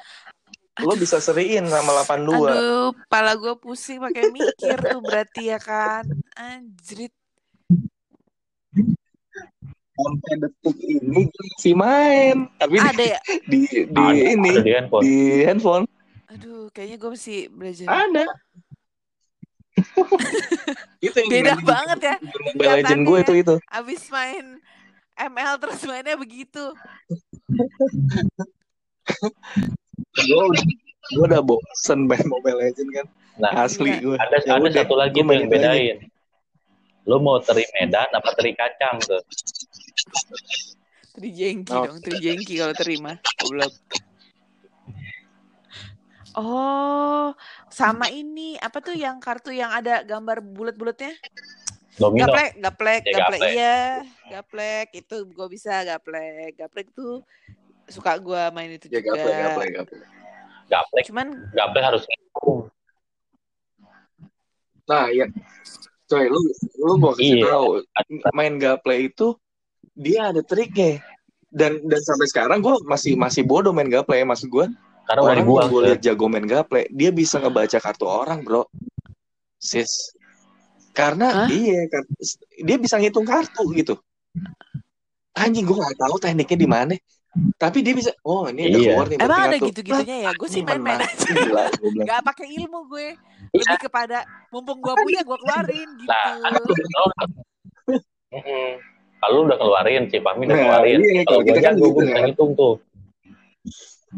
[0.80, 2.50] lo bisa seriin sama 82.
[2.50, 6.08] Aduh, pala gue pusing pakai mikir tuh berarti ya kan.
[6.34, 7.14] Anjrit.
[10.00, 13.20] Sampai detik ini gue masih main, tapi di, Ada ya?
[13.52, 13.60] di,
[13.92, 15.86] di Ada, ini ada di handphone di handphone
[16.32, 17.86] Aduh, kayaknya gue mesti belajar.
[17.92, 18.26] ada.
[21.04, 22.16] itu yang Beda banget ya.
[22.24, 23.56] Mobile Legend gue itu itu.
[23.68, 24.64] Abis main
[25.20, 26.64] ML terus mainnya begitu.
[30.16, 30.64] Gue udah,
[31.12, 33.08] gue udah bosen main Mobile Legend kan.
[33.40, 34.16] nah Asli gue.
[34.16, 35.98] ada Ya ada udah, satu lagi yang bedain
[37.08, 39.24] lo mau teri medan apa teri kacang tuh
[41.16, 41.88] Trijengki Oh.
[41.90, 43.18] dong, trijengki kalau terima.
[43.42, 43.74] Goblok.
[46.38, 47.34] Oh,
[47.68, 51.18] sama ini apa tuh yang kartu yang ada gambar bulat-bulatnya?
[52.00, 53.52] Domino Gaplek, gaplek, Ya, gaplek, gaplek.
[53.52, 53.78] iya,
[54.32, 57.22] gaplek itu gue bisa gaplek, gaplek tuh
[57.86, 59.20] suka gue main itu Ya juga.
[59.20, 59.98] gaple gaple gaple.
[60.70, 62.72] gaplek Cuman gaplek harus ngitung
[64.90, 65.30] Nah ya,
[66.10, 66.42] coy lu
[66.82, 67.46] lu mau kasih Iya.
[67.46, 67.68] tahu
[68.34, 69.38] main gaple itu
[69.94, 70.98] dia ada triknya.
[71.50, 74.66] Dan dan sampai sekarang gue masih masih bodoh main gaple ya maksud gue.
[75.10, 78.70] karena udah Orang gue lihat jago main gaple, dia bisa ngebaca kartu orang, bro.
[79.58, 80.14] Sis.
[80.92, 81.48] Karena Hah?
[81.48, 82.04] iya, kan,
[82.60, 83.96] dia bisa ngitung kartu gitu.
[85.34, 86.94] Anjing gue gak tahu tekniknya di mana.
[87.56, 88.90] Tapi dia bisa, oh ini udah Iya.
[88.92, 90.32] keluar nih emang ada gitu-gitunya ya.
[90.34, 91.28] Gue sih Ini main-main aja.
[91.30, 92.08] Gila, gue bilang.
[92.10, 93.08] Gak pakai ilmu gue.
[93.54, 93.62] Iya.
[93.64, 94.18] Lebih kepada
[94.50, 96.10] mumpung gue punya gue keluarin gitu.
[96.10, 96.34] Nah,
[99.20, 102.00] Kalau udah- keluarin si Fahmi udah Nah, keluarin iya, kalau gue kan jago gue gitu
[102.02, 102.24] bisa kan.
[102.26, 102.74] ngitung tuh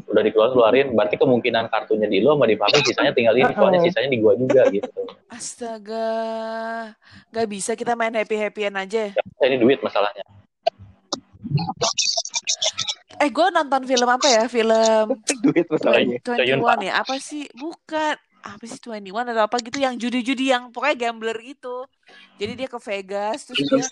[0.08, 3.80] udah dikeluarin keluarin berarti kemungkinan kartunya di lu sama di Fahmi sisanya tinggal ini soalnya
[3.84, 5.02] sisanya di gua juga gitu
[5.32, 6.92] Astaga,
[7.32, 9.16] gak bisa kita main happy-happyan aja.
[9.16, 10.28] Ya, ini duit masalahnya
[13.22, 14.44] Eh, gue nonton film apa ya?
[14.50, 15.06] Film
[15.46, 16.18] Duit masalahnya.
[16.26, 16.94] Coyun, 21 ya?
[17.06, 17.46] Apa sih?
[17.54, 18.16] Bukan.
[18.42, 21.86] Apa sih 21 atau apa gitu yang judi-judi yang pokoknya gambler gitu.
[22.42, 23.86] Jadi dia ke Vegas terus dia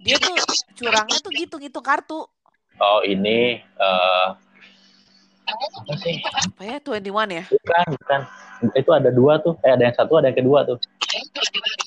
[0.00, 0.32] dia tuh
[0.80, 2.24] curangnya tuh gitu ngitung kartu.
[2.80, 4.26] oh ini eh
[5.50, 7.44] apa sih Apa ya 21 ya?
[7.46, 8.20] bukan bukan
[8.76, 10.78] itu ada dua tuh eh ada yang satu ada yang kedua tuh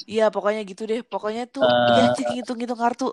[0.03, 0.99] Iya, pokoknya gitu deh.
[0.99, 1.95] Pokoknya tuh Eh.
[1.95, 3.07] dia cek ngitung-ngitung kartu.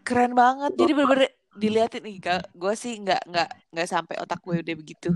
[0.00, 0.72] Keren banget.
[0.72, 2.16] Jadi bener-bener diliatin nih,
[2.56, 5.12] gue sih nggak nggak nggak sampai otak gue udah begitu.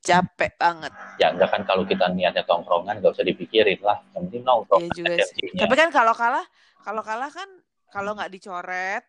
[0.00, 0.92] Capek banget.
[1.16, 4.88] ya enggak kan kalau kita niatnya tongkrongan nggak usah dipikirin lah yang penting nongkrong Iya
[4.92, 5.48] juga sih.
[5.56, 6.44] Tapi kan kalau kalah,
[6.80, 7.48] kalau kalah kan
[7.88, 9.04] kalau nggak dicoret,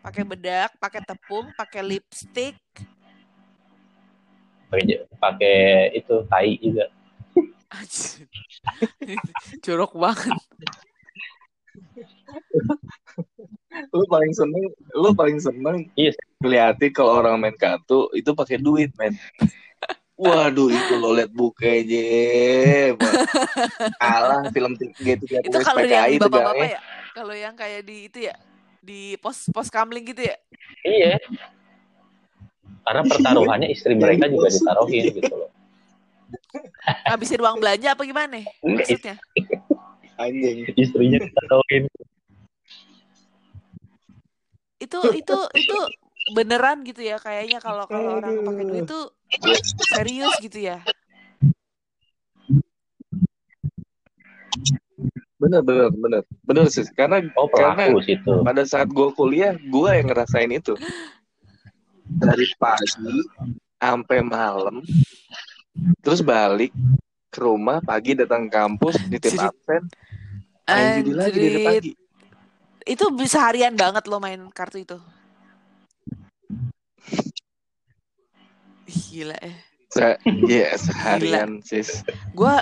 [0.00, 2.56] pakai bedak, pakai tepung, pakai lipstick.
[4.74, 5.56] Pakai pakai
[5.94, 6.86] itu tai juga
[7.74, 8.26] Anjir.
[9.66, 10.38] Jorok banget.
[13.90, 16.14] Lu paling seneng, lu paling seneng Iya.
[16.38, 19.18] ngeliatin kalau orang main kartu itu pakai duit, men.
[20.14, 22.06] Waduh, itu lo liat bukanya,
[22.94, 23.14] Bang.
[23.98, 26.68] Kalah film gitu kayak Itu kalau yang bapak-bapak tegangnya.
[26.70, 26.80] ya.
[27.10, 28.34] Kalau yang kayak di itu ya,
[28.78, 30.36] di pos pos kamling gitu ya.
[30.86, 31.18] iya
[32.84, 35.50] karena pertaruhannya istri mereka juga ditaruhin gitu loh
[37.08, 38.42] Ngabisin uang belanja apa gimana?
[38.60, 39.16] Enggak, Maksudnya?
[40.20, 40.58] Anjing.
[40.76, 41.84] istrinya ditaruhin
[44.78, 45.76] Itu itu itu
[46.34, 49.12] beneran gitu ya kayaknya kalau kalau orang pakai duit tuh
[49.96, 50.80] serius gitu ya.
[55.40, 56.22] Bener, bener, bener.
[56.46, 56.84] Bener sih.
[56.96, 60.76] Karena oh Karena- situ pada saat gue kuliah, gue yang ngerasain itu.
[62.04, 63.24] Dari pagi
[63.80, 64.84] sampai malam,
[66.04, 66.70] terus balik
[67.32, 69.82] ke rumah, pagi datang kampus, nitip absen,
[70.68, 71.66] main judi lagi Anjrit.
[71.66, 71.92] pagi.
[72.84, 74.98] Itu bisa harian banget lo main kartu itu.
[78.84, 79.56] Gila eh.
[79.88, 82.04] Se iya seharian sis.
[82.36, 82.54] Gue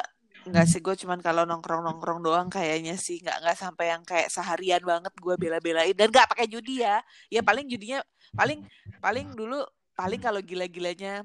[0.43, 4.29] nggak sih gue cuman kalau nongkrong nongkrong doang kayaknya sih nggak nggak sampai yang kayak
[4.29, 6.99] seharian banget gue bela-belain dan nggak pakai judi ya
[7.31, 8.03] ya paling judinya
[8.35, 8.67] paling
[8.99, 9.63] paling dulu
[9.95, 11.23] paling kalau gila-gilanya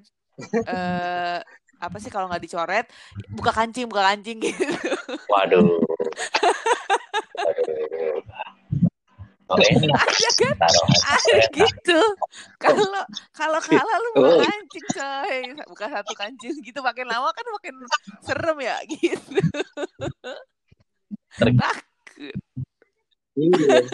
[0.70, 1.40] eh
[1.78, 2.86] apa sih kalau nggak dicoret
[3.30, 4.66] buka kancing buka kancing gitu.
[5.30, 5.78] Waduh.
[9.48, 10.56] Oke, ini ada kan
[11.08, 12.00] ada gitu.
[12.60, 12.84] Kalau
[13.32, 14.40] kalau kalah lu buka Oh.
[14.44, 15.38] kancing coy.
[15.68, 17.76] Buka satu kancing gitu makin lama kan makin
[18.20, 19.40] serem ya gitu.
[21.40, 22.36] Takut.
[23.38, 23.86] Iya,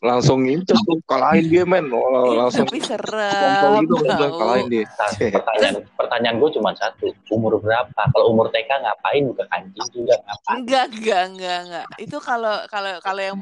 [0.00, 1.92] langsung tuh kalahin dia men.
[1.92, 4.88] Oh, Iya, langsung tapi serem gitu kalahin dia.
[4.88, 7.12] Nah, pertanyaan pertanyaan gue cuma satu.
[7.28, 7.92] Umur berapa?
[7.92, 10.16] Kalau umur TK ngapain buka kancing juga?
[10.24, 10.54] Ngapain?
[10.56, 11.86] Enggak enggak enggak enggak.
[12.00, 13.38] Itu kalau kalau kalau yang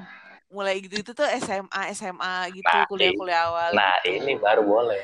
[0.49, 3.71] mulai gitu itu tuh SMA SMA gitu Nah, kuliah kuliah awal.
[3.77, 4.25] nah gitu.
[4.25, 5.03] ini baru boleh.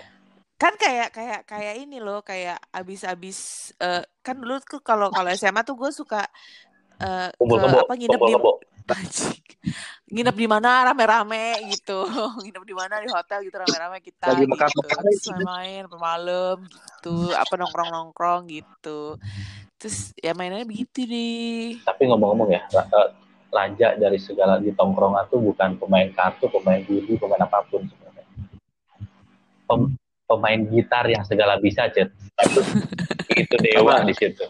[0.56, 5.60] Kan kayak kayak kayak ini loh kayak abis-abis eh, kan dulu tuh kalau kalau SMA
[5.66, 6.24] tuh gue suka
[7.02, 8.52] eh, kumpul ke kebo apa nginep kumpul di kebo
[10.12, 10.92] nginep di mana?
[10.92, 12.04] Rame-rame gitu.
[12.44, 13.00] Nginep di mana?
[13.00, 14.54] Di hotel gitu rame-rame kita Lagi gitu.
[14.54, 15.32] gitu.
[15.32, 19.16] main-main malam gitu apa nongkrong-nongkrong gitu.
[19.80, 21.80] Terus ya mainannya begitu deh.
[21.82, 23.08] Tapi ngomong-ngomong ya eh,
[23.54, 28.26] raja dari segala di tongkrongan tuh bukan pemain kartu pemain judi pemain apa pun sebenarnya.
[29.70, 29.94] Pem-
[30.26, 32.10] pemain gitar yang segala bisa cet.
[33.40, 34.42] Itu dewa di situ.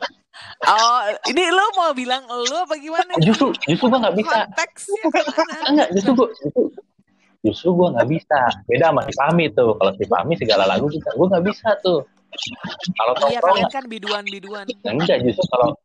[0.65, 4.39] Oh ini lo mau bilang lo apa gimana justru justru gua nggak bisa.
[4.49, 5.03] Konteksnya
[5.69, 6.63] enggak justru gua justru,
[7.45, 8.41] justru gua nggak bisa.
[8.65, 9.77] Beda sama si Fahmi tuh.
[9.77, 12.01] Kalau si Fahmi segala lagu bisa gua nggak bisa tuh.
[12.99, 15.79] Kalau iya tongkrongan kalian kan biduan biduan enggak justru kalau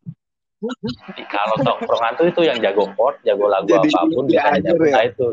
[1.32, 4.72] kalau tongkrongan tuh itu yang jago chord jago lagu Jadi apa pun dia bisa aja
[4.76, 5.02] ya?
[5.08, 5.28] itu.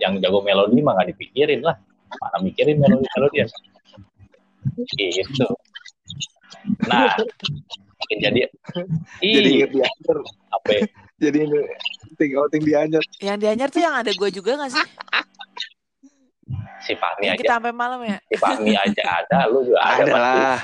[0.00, 1.76] Yang jago melodi mah nggak dipikirin lah.
[2.16, 3.48] Mana mikirin melodi melodian
[4.96, 5.48] gitu.
[6.88, 7.12] Nah
[8.10, 8.48] jadi
[9.20, 10.16] jadi dianjar
[10.50, 10.82] apa ya?
[11.20, 11.60] jadi ini
[12.16, 14.86] ting outing dianjar yang dianyar tuh yang ada gue juga gak sih?
[16.80, 17.38] Si Fahmi aja.
[17.38, 18.18] kita sampai malam ya?
[18.26, 20.58] Si Fahmi aja ada lu juga ada, ada lah.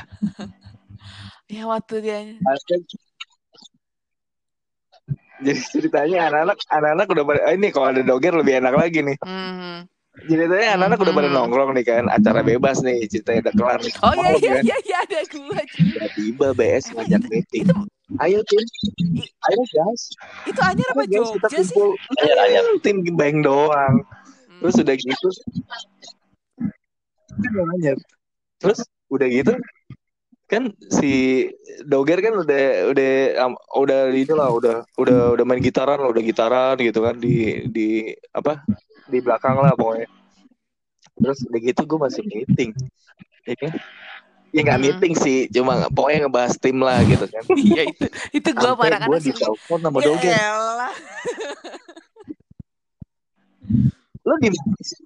[1.46, 2.18] Ya waktu dia
[5.42, 9.16] jadi ceritanya anak-anak anak-anak udah pada ini kalau ada doger lebih enak lagi nih.
[9.20, 9.85] Hmm.
[10.16, 11.37] ceritanya anak-anak udah pada Hmm.
[11.37, 13.92] nongkrong nih kan acara bebas nih ceritanya udah kelar nih.
[14.01, 17.68] Oh iya iya iya iya ada juga tiba-tiba BS ngajak meeting.
[18.22, 18.62] ayo tim.
[19.44, 20.03] Ayo guys
[20.46, 21.90] itu Anyar apa ayo guys kita kumpul.
[22.16, 22.64] Anyar, Anyar.
[22.81, 23.94] tim bang doang.
[24.01, 24.61] Hmm.
[24.64, 25.29] terus udah gitu.
[28.57, 28.79] Terus
[29.12, 29.53] udah gitu
[30.46, 31.42] kan si
[31.82, 32.62] Doger kan udah
[32.94, 33.11] udah
[33.42, 37.66] am- udah itu lah udah udah udah main gitaran lah udah gitaran gitu kan di
[37.66, 38.62] di apa
[39.11, 40.06] di belakang lah pokoknya.
[41.18, 42.70] Terus udah gitu gue masih meeting.
[43.42, 43.72] Ya kan?
[44.54, 44.87] Ya nggak Hmm.
[44.87, 47.42] meeting sih cuma pokoknya ngebahas tim lah gitu kan.
[47.66, 49.32] Iya itu itu gue sama sampai gue sih.
[49.35, 50.94] ditelepon sama ya Doger elah.
[54.26, 54.98] Lo di mana sih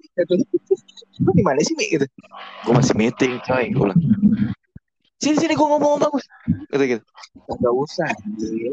[1.21, 1.85] lo di mana sih mi?
[1.97, 2.05] Gitu.
[2.61, 4.01] Gue masih meeting coy gue bilang
[5.21, 6.25] sini sini gue ngomong bagus.
[6.73, 7.05] Kata gitu.
[7.45, 8.09] Nggak usah.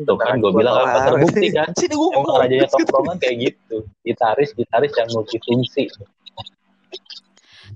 [0.09, 1.69] Tuh kan gue Gua bilang kan terbukti kan.
[1.77, 2.89] Sini gue ngomong rajanya bagus, gitu.
[2.89, 3.77] tongkrongan kayak gitu.
[4.03, 5.85] Gitaris gitaris yang multifungsi.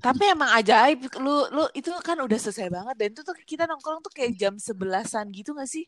[0.02, 2.96] Tapi emang ajaib lu lu itu kan udah selesai banget.
[2.96, 5.86] Dan itu tuh kita nongkrong tuh kayak jam sebelasan gitu gak sih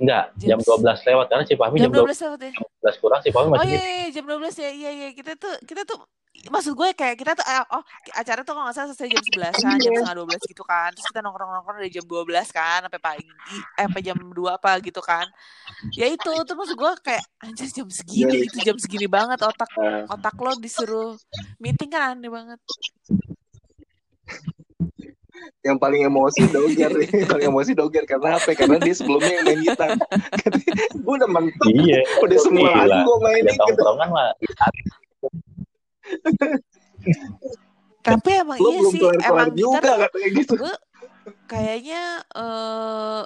[0.00, 2.52] enggak jam Jam- 12 lewat karena si Fahmi jam jam 12 lewat ya
[2.82, 4.70] 12 kurang si Fahmi Oh masih iya, iya, iya, jam 12 ya.
[4.70, 5.98] Iya iya, kita tuh kita tuh
[6.50, 9.76] maksud gue kayak kita tuh eh, oh acara tuh kalau nggak salah selesai jam 11-an,
[9.80, 10.90] jam setengah 12 gitu kan.
[10.92, 13.26] Terus kita nongkrong-nongkrong dari jam 12 kan sampai pagi
[13.78, 15.24] eh sampai jam 2 apa gitu kan.
[15.94, 20.04] Ya itu tuh maksud gue kayak anjir jam segini itu jam segini banget otak Eh,
[20.10, 21.14] otak lo disuruh
[21.62, 22.58] meeting kan aneh banget.
[25.64, 27.08] Yang paling emosi Doger nih.
[27.32, 28.52] Paling emosi Doger karena apa?
[28.52, 29.90] Karena dia sebelumnya yang main gitar.
[31.04, 31.68] Gue udah mentok.
[31.72, 32.00] Iya.
[32.20, 33.54] Udah semua gue ya mainin.
[33.54, 33.82] Gitu
[34.44, 34.88] gitaris
[38.04, 40.52] Tapi emang lo iya belum sih, emang juga gitar katanya gitu.
[40.60, 40.74] gue
[41.48, 42.02] kayaknya
[42.36, 43.22] eh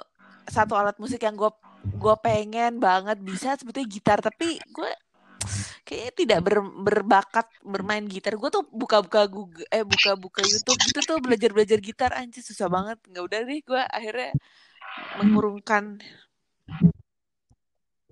[0.47, 1.51] satu alat musik yang gue
[1.99, 4.23] gue pengen banget bisa sebetulnya gitar.
[4.23, 4.91] Tapi gue
[5.85, 8.35] kayaknya tidak ber- berbakat bermain gitar.
[8.35, 12.97] Gue tuh buka-buka Google eh buka-buka YouTube gitu tuh belajar-belajar gitar anjir susah banget.
[13.09, 14.31] Nggak udah deh gue akhirnya
[15.21, 15.99] mengurungkan.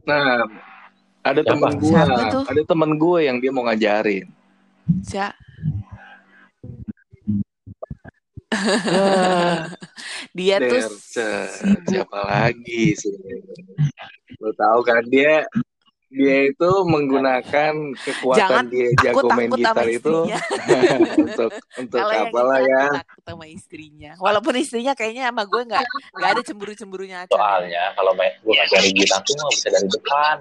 [0.08, 0.48] Nah
[1.22, 1.52] ada Siapa?
[1.54, 1.92] teman gue
[2.32, 2.44] tuh?
[2.48, 4.28] ada teman gue yang dia mau ngajarin.
[5.12, 5.36] Ya
[10.38, 13.12] dia tuh Der, ce- sibuk siapa lagi sih?
[14.40, 15.44] Lo tahu kan dia
[16.18, 20.16] dia itu menggunakan kekuatan Jangan dia takut jago main takut sama gitar itu
[21.24, 24.12] untuk untuk Kalau apalah ya aku takut sama istrinya.
[24.18, 25.86] Walaupun istrinya kayaknya sama gue nggak
[26.18, 27.32] nggak ada cemburu-cemburunya aja.
[27.32, 30.38] Soalnya kalau main gue ngajari gitar tuh nggak bisa dari depan.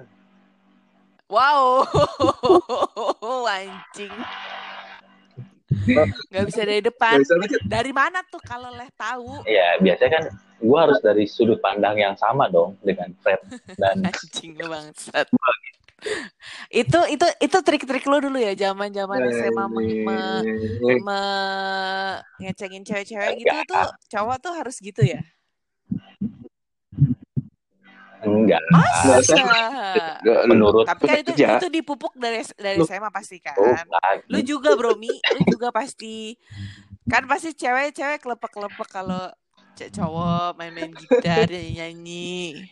[1.27, 1.83] Wow,
[3.59, 4.15] anjing.
[6.31, 7.19] Nggak bisa dari depan.
[7.67, 9.43] Dari mana tuh kalau leh tahu?
[9.43, 10.23] Iya, biasanya kan
[10.57, 13.37] gue harus dari sudut pandang yang sama dong dengan Fred
[13.77, 15.29] dan Anjing lu bangsat.
[16.69, 20.43] itu itu itu trik-trik lu dulu ya zaman-zaman SMA me, me-
[21.01, 25.21] me- ngecengin cewek-cewek gitu tuh cowok tuh harus gitu ya?
[28.17, 28.61] enggak.
[28.73, 29.37] Masa?
[30.49, 33.53] Menurut Tapi kan itu itu dipupuk dari dari Lu- SMA pasti kan.
[33.55, 33.85] bukan.
[34.27, 36.33] Lu juga Bromi, lu juga pasti
[37.07, 39.29] kan pasti cewek-cewek kelepek-kelepek kalau
[39.77, 42.65] c- cowok main-main gitar nyanyi-nyanyi.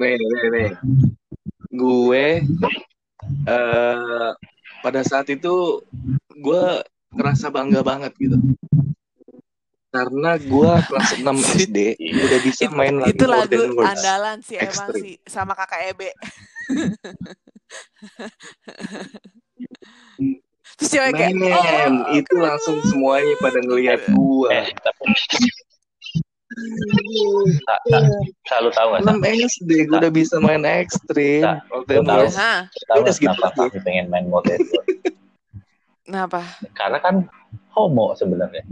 [0.00, 0.70] nih nih nih
[1.72, 2.26] gue
[3.48, 4.30] eh
[4.84, 5.84] pada saat itu
[6.32, 6.64] gue
[7.12, 8.40] ngerasa bangga banget gitu.
[9.92, 14.88] Karena gue kelas 6 SD udah bisa Itu, main lagu itu lagu andalan sih emang
[14.96, 16.10] sih sama kakak Ebe.
[20.76, 21.52] Terus cewek kayak Men,
[22.04, 24.48] oh, itu langsung semuanya pada ngeliat gue.
[24.52, 25.02] Eh, tapi
[27.66, 28.02] tak, tak,
[28.46, 29.02] selalu tahu nggak?
[29.02, 31.42] 6 SD gue udah bisa main ekstrim.
[31.66, 32.28] More Than tahu.
[32.86, 33.68] Tahu Udah segitu kenapa aja.
[33.68, 34.78] kami pengen main model itu?
[36.02, 36.40] kenapa?
[36.72, 37.14] Karena kan
[37.72, 38.62] homo sebenarnya.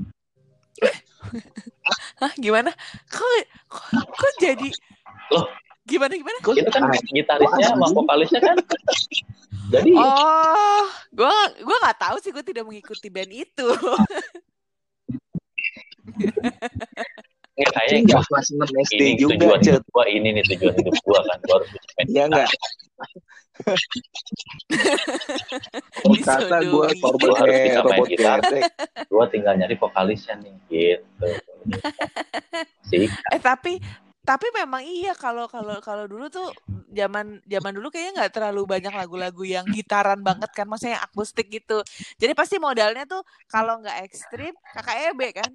[2.20, 2.70] Hah, gimana?
[3.06, 3.28] Kok
[3.66, 4.68] kok, kok jadi
[5.30, 5.48] Loh.
[5.82, 6.38] gimana gimana?
[6.40, 8.56] Kok- Itu kan gitarisnya sama vokalisnya kan.
[9.66, 11.73] Jadi Oh, gua gua nggak
[12.04, 13.68] tahu sih, gue tidak mengikuti band itu.
[17.54, 19.68] kayaknya Enggak wah, kelas 6 SD ini juga, tujuan Cet.
[19.70, 21.38] hidup gua, ini nih tujuan hidup gua kan.
[21.46, 22.48] Gua harus main Iya enggak?
[26.26, 28.42] Kata gue korban harus eh, bisa main gitar.
[29.06, 31.28] Gua tinggal nyari vokalisnya nih gitu.
[32.90, 33.78] Sih, Eh tapi
[34.24, 36.48] tapi memang iya kalau kalau kalau dulu tuh
[36.96, 41.52] zaman zaman dulu kayaknya nggak terlalu banyak lagu-lagu yang gitaran banget kan maksudnya yang akustik
[41.52, 41.84] gitu
[42.16, 43.20] jadi pasti modalnya tuh
[43.52, 45.50] kalau nggak ekstrim kakak Ebe kan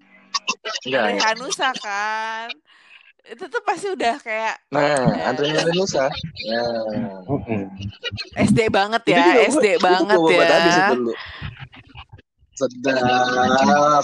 [0.85, 2.53] dari Hanusa kan
[3.29, 5.35] itu tuh pasti udah kayak Nah,
[5.75, 6.09] Nusa.
[6.41, 6.63] Ya.
[8.41, 10.87] SD banget Itu ya SD banget gua obat habis ya.
[12.59, 14.03] Sedap.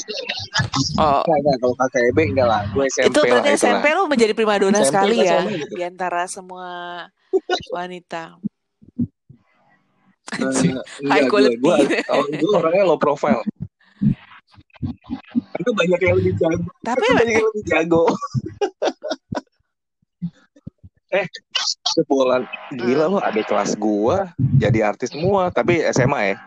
[0.95, 1.55] oh Enggak, enggak.
[1.59, 2.61] Kalau kakak Ebe enggak lah.
[2.71, 3.59] Gue SMP itu berarti lah.
[3.59, 5.75] SMP lu menjadi primadona SMP sekali ya gitu.
[5.75, 6.67] di antara semua
[7.75, 8.39] wanita
[10.39, 11.57] enggak, High gue, quality.
[11.59, 11.77] gue,
[12.09, 13.43] oh, gue orangnya low profile.
[15.59, 16.67] Itu banyak yang lebih jago.
[16.83, 18.03] tapi banyak yang lebih jago.
[21.15, 21.25] eh,
[21.95, 22.43] sebulan
[22.75, 26.37] gila lo ada kelas gua jadi artis semua tapi SMA ya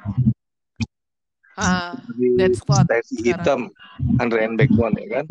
[1.59, 3.27] ah, di That's what Stacey sekarang.
[3.37, 3.61] hitam
[4.17, 5.27] Andre and Backbone ya kan?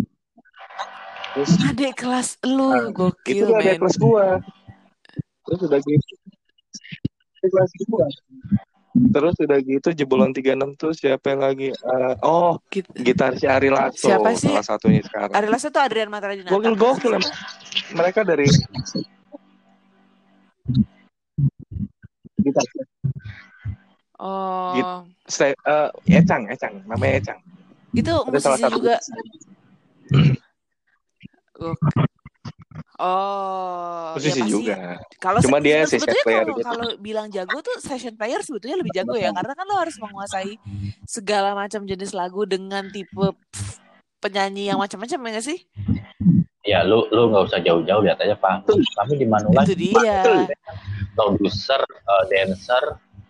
[1.33, 3.79] Terus adik kelas lu Nah, itu gokil dia ada men.
[3.79, 4.25] kelas gua.
[5.41, 6.13] Terus udah gitu
[7.33, 8.05] ada kelas gua.
[8.97, 10.41] Terus udah gitu jebolan 36
[10.75, 14.49] tuh siapa yang lagi Eh, oh Git- gitaris Ari Lasso Siapa sih?
[14.49, 15.31] salah satunya sekarang.
[15.31, 16.49] Ari Lasso tuh Adrian Matra Dinata.
[16.51, 17.13] gokil gokil
[17.93, 18.49] mereka dari
[22.39, 22.73] gitaris
[24.17, 27.39] Oh, Git- Ste- eh, Ecang Ecang namanya Ecang
[27.93, 28.95] itu ada salah musisi satu juga.
[32.97, 34.49] Oh, musisi ya pasti.
[34.49, 34.77] juga
[35.21, 36.65] Kalau Cuma dia se- session sebetulnya player kalau gitu.
[36.65, 40.57] kalau bilang jago tuh session player sebetulnya lebih jago ya, karena kan lo harus menguasai
[41.05, 43.37] segala macam jenis lagu dengan tipe
[44.17, 45.61] penyanyi yang macam-macam ya sih?
[46.65, 48.65] ya lu lu nggak usah jauh-jauh lihat aja Pak.
[48.65, 50.49] Kami di Manula Itu dia.
[51.13, 52.83] produser, eh, dancer,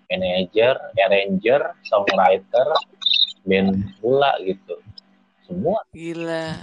[0.08, 2.68] manager, arranger, songwriter,
[3.44, 4.76] band pula gitu.
[5.44, 6.60] Semua Gila,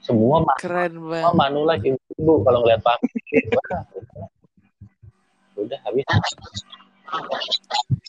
[0.00, 1.36] semua keren semua banget.
[1.36, 2.98] Manula ibu kalau ngeliat Pak.
[5.60, 6.04] Udah habis.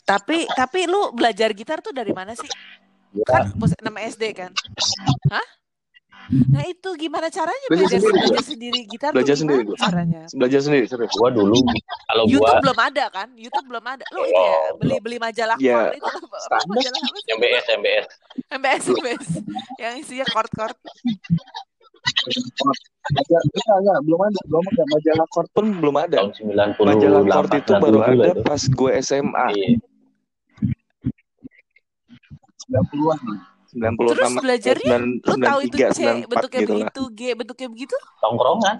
[0.04, 2.48] Tapi tapi lu belajar gitar tuh dari mana sih?
[3.12, 4.50] Gua Kan pos- nama SD kan?
[5.28, 5.46] Hah?
[6.30, 9.76] Nah itu gimana caranya Belajar belajar sendiri, belajar sendiri gitar Belajar sendiri, gua.
[9.76, 10.22] caranya?
[10.32, 11.58] belajar sendiri serius gua dulu
[12.08, 13.28] kalau gua YouTube belum ada kan?
[13.36, 14.04] YouTube belum ada.
[14.12, 17.00] Lu itu ya beli beli majalah Ya, itu apa, majalah?
[17.36, 18.06] MBS MBS
[18.54, 19.26] MBS MBS
[19.80, 20.76] yang isinya chord-chord.
[23.04, 24.82] Majalah, enggak, enggak, belum ada, belum ada.
[24.92, 26.16] Majalah Chord pun belum ada.
[26.20, 26.32] tahun
[26.76, 29.46] 98 Majalah Chord itu baru 97 ada pas gue SMA.
[29.56, 29.68] Iya.
[32.64, 33.53] 90-an.
[33.74, 36.00] 90 terus eh, belajarnya 9, lu tahu itu C
[36.30, 38.78] bentuknya gitu begitu G bentuknya begitu tongkrongan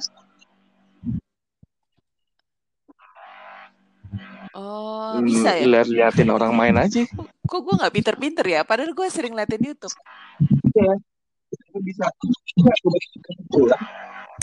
[4.55, 5.67] Oh, hmm, bisa ya?
[5.67, 7.03] Lihat-liatin orang main aja.
[7.43, 8.63] Kok gue gak pinter-pinter ya?
[8.63, 9.91] Padahal gue sering liatin Youtube.
[10.79, 10.95] Iya.
[11.83, 12.07] Bisa.
[12.55, 13.83] Kebetulan,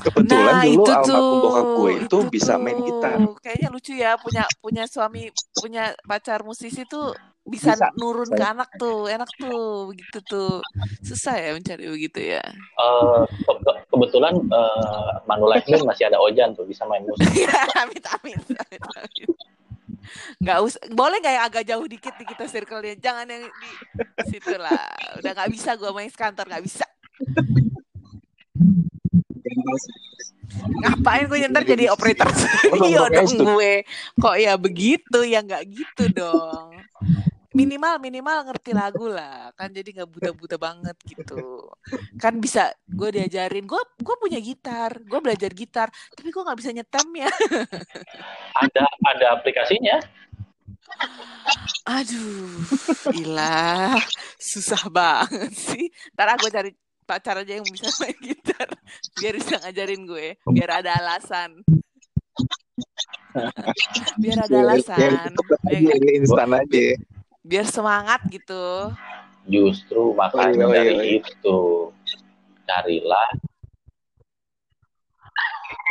[0.04, 2.60] kebetulan nah, dulu itu almarhum bokap gue itu, itu bisa tuh.
[2.60, 3.12] main gitar.
[3.40, 7.90] Kayaknya lucu ya punya punya suami, punya pacar musisi tuh bisa, Bisa.
[7.98, 10.62] nurun ke anak tuh, enak tuh, begitu tuh.
[11.02, 12.44] Susah ya mencari begitu ya.
[12.78, 17.26] Eh, ke- ke- kebetulan eh, Manulife Band masih ada Ojan tuh bisa main musik.
[17.82, 19.30] amit amit amit amit.
[20.38, 22.98] Nggak usah, boleh nggak yang agak jauh dikit di kita circle-nya?
[22.98, 24.90] Jangan yang di situ lah.
[25.18, 26.86] Udah nggak bisa gue main kantor nggak bisa.
[30.82, 33.44] Ngapain gue ntar jadi operator studio dong itu.
[33.44, 33.74] gue.
[34.20, 36.76] Kok ya begitu ya nggak gitu dong.
[37.52, 39.52] Minimal minimal ngerti lagu lah.
[39.60, 41.68] Kan jadi nggak buta-buta banget gitu.
[42.16, 46.72] Kan bisa gue diajarin gue gue punya gitar gue belajar gitar tapi gue nggak bisa
[46.72, 47.32] nyetem ya.
[48.56, 50.00] Ada ada aplikasinya.
[51.88, 52.68] aduh
[53.16, 54.00] ilah
[54.40, 55.92] susah banget sih.
[56.16, 56.72] Ntar gue cari
[57.04, 58.72] pacar aja yang bisa main gitar
[59.20, 61.60] biar bisa ngajarin gue biar ada alasan.
[64.20, 65.36] Biar ada alasan.
[65.68, 66.00] ya nggak?
[66.00, 66.96] ini instan aja
[67.42, 68.94] biar semangat gitu.
[69.50, 71.22] Justru makanya Oh, iya, dari iya, iya.
[71.26, 71.60] itu.
[72.70, 73.30] Carilah.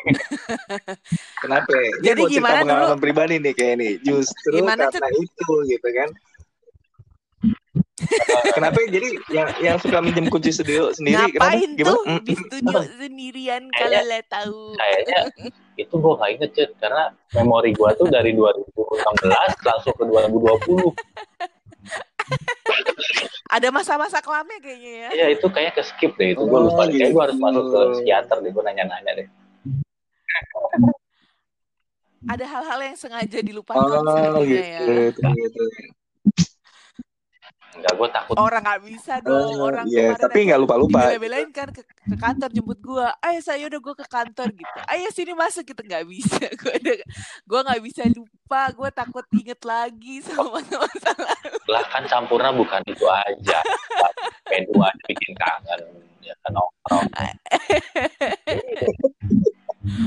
[1.45, 1.69] Kenapa?
[1.77, 1.91] Ya?
[1.93, 2.97] Ini Jadi gimana dulu?
[3.03, 3.89] pribadi nih kayak ini.
[4.01, 6.09] Justru Gimana, karena itu gitu kan.
[8.57, 8.79] Kenapa?
[8.89, 11.93] Jadi yang yang suka minjem kunci studio sendiri ngapain kenapa?
[11.93, 12.01] tuh?
[12.01, 12.25] Gimana?
[12.25, 14.61] di studio sendirian kalau lah tahu.
[14.77, 15.21] kayaknya
[15.81, 16.71] itu gue nggak inget Cet.
[16.77, 18.71] karena memori gue tuh dari 2016
[19.61, 20.93] langsung ke 2020
[23.51, 26.87] ada masa-masa kelamnya kayaknya ya ya itu kayak ke skip deh itu gue Oh, lupa
[26.87, 26.95] deh.
[26.95, 27.45] kayak gue harus gitu.
[27.45, 29.29] masuk ke psikiater deh gue nanya-nanya deh
[32.29, 35.63] ada hal-hal yang sengaja dilupakan Oh gitu, ya gitu, gitu.
[38.01, 38.35] Gue takut.
[38.41, 41.01] Orang nggak bisa dong Oh, orang iya, kemarin tapi nggak lupa-lupa.
[41.05, 43.13] dibela-belain kan ke, ke kantor jemput gua.
[43.21, 44.79] Ayo saya udah gua ke kantor gitu.
[44.89, 45.69] Ayo sini masuk.
[45.69, 46.41] Gitu nggak bisa.
[46.61, 46.93] Gua ada
[47.45, 48.63] gua nggak bisa lupa.
[48.73, 51.53] Gua takut inget lagi sama masa lalu.
[51.69, 53.61] Lah kan campurnya bukan itu aja.
[54.49, 54.73] P2
[55.07, 55.81] bikin kangen
[56.21, 57.09] ya kan nongkrong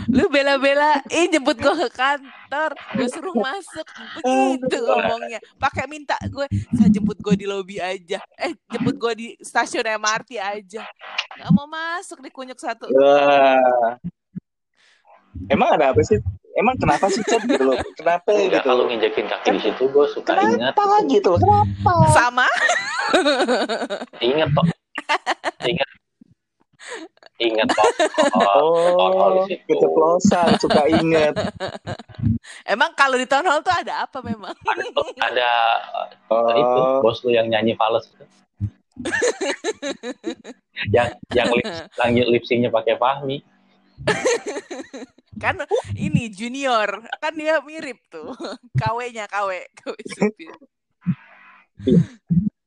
[0.08, 3.88] lu bela-belain jemput gua ke kantor gua suruh masuk
[4.62, 9.34] begitu ngomongnya pakai minta gue saya jemput gua di lobi aja eh jemput gua di
[9.40, 10.84] stasiun MRT aja
[11.36, 13.98] nggak mau masuk di kunyuk satu Wah.
[15.50, 16.22] Emang ada apa sih?
[16.54, 17.74] Emang kenapa sih Cep gitu loh?
[17.98, 18.68] Kenapa Enggak, gitu?
[18.70, 21.32] kalau nginjekin kaki di situ gue suka ingat Kenapa gitu?
[21.42, 21.94] Kenapa?
[22.14, 22.46] sama
[24.22, 24.66] inget kok
[25.66, 25.90] inget
[27.42, 27.70] inget
[28.38, 29.66] Oh, di situ.
[29.70, 31.34] keceplosan, suka inget.
[32.74, 34.86] emang kalau di town hall tuh ada apa memang ada,
[35.22, 35.52] ada
[36.30, 38.26] uh, itu Oh, bos lu yang nyanyi fals itu.
[40.96, 41.66] yang yang lip,
[41.98, 43.42] yang lip syncnya pakai Fahmi
[45.44, 45.58] kan
[45.98, 48.38] ini junior kan dia mirip tuh
[48.78, 49.50] KW-nya KW
[49.82, 50.54] KW supir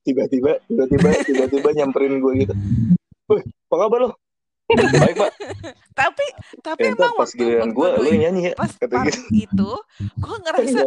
[0.06, 2.54] tiba-tiba, tiba-tiba, tiba-tiba nyamperin gue gitu.
[3.26, 4.10] Wih, apa kabar lo?
[4.66, 5.32] Baik pak.
[5.94, 6.26] tapi
[6.58, 8.52] tapi Ya, ntar emang pas waktu, giliran gue, lu nyanyi ya.
[8.58, 9.22] pas part gitu.
[9.46, 9.72] itu
[10.18, 10.80] gue ngerasa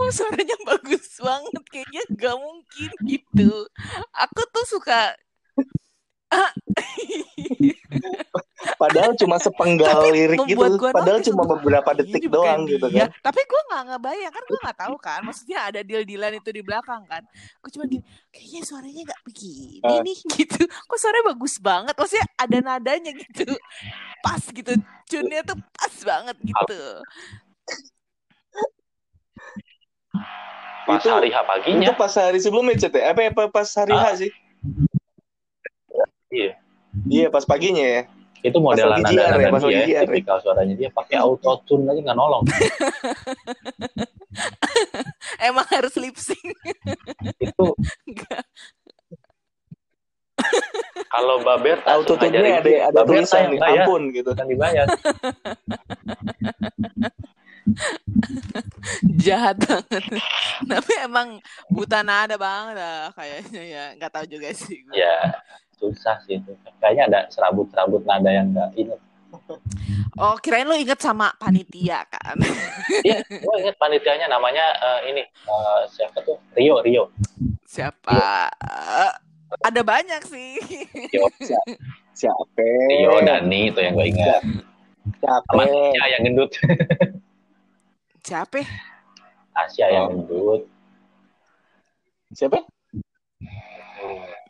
[0.00, 3.52] oh suaranya bagus banget kayaknya gak mungkin gitu
[4.16, 5.12] aku tuh suka.
[8.76, 10.60] Padahal cuma sepenggal lirik gitu.
[10.90, 13.08] Padahal cuma beberapa "Ini detik bukan doang gitu dia." kan.
[13.22, 16.60] tapi gue nggak ngebayang kan gue nggak tahu kan maksudnya ada deal dealan itu di
[16.60, 17.22] belakang kan
[17.56, 20.02] gue cuma gini kayaknya suaranya nggak begini Ah.
[20.02, 23.46] nih gitu kok suaranya bagus banget maksudnya ada nadanya gitu
[24.20, 24.72] pas gitu
[25.06, 26.80] tune-nya tuh pas banget gitu
[30.86, 33.10] pas Itu- hari H paginya Itu pas hari sebelumnya Cet ya?
[33.10, 34.06] Apa, apa pas hari Ah.
[34.06, 34.30] H sih?
[36.30, 36.52] Iya
[37.12, 38.02] Iya pas paginya ya.
[38.40, 40.00] itu modelan lagi JR ya, nada pas dia lagi ya.
[40.06, 42.46] tipikal suaranya dia pakai auto tune aja nggak nolong
[45.50, 46.54] emang harus lip sync
[47.42, 47.66] itu
[51.12, 52.62] kalau Babert Auto tune ada
[52.92, 54.30] ada tulisan nih, ampun gitu.
[54.36, 54.86] kan dibayar
[59.24, 60.04] jahat banget.
[60.64, 63.84] Tapi emang buta nada banget lah kayaknya ya.
[63.98, 64.94] Nggak tahu juga sih gue.
[64.94, 65.42] ya
[65.76, 66.52] susah sih itu.
[66.80, 69.00] Kayaknya ada serabut-serabut nada yang nggak inget
[70.16, 72.36] oh kirain lu inget sama panitia kan?
[73.04, 74.26] Iya, gue inget panitianya.
[74.30, 76.38] Namanya eh, ini eh, siapa tuh?
[76.56, 77.12] Rio Rio.
[77.66, 78.48] Siapa?
[78.48, 79.12] Eh,
[79.62, 80.58] ada banyak sih.
[81.12, 81.28] Rio
[82.16, 82.64] Siapa?
[82.88, 84.42] Rio Dani itu yang gue ingat.
[85.22, 85.54] Siapa?
[85.54, 85.62] sama
[86.10, 86.50] yang gendut
[88.26, 88.66] siapa
[89.54, 90.26] Tasya yang Oh.
[90.26, 90.62] gendut.
[92.34, 92.58] Siapa?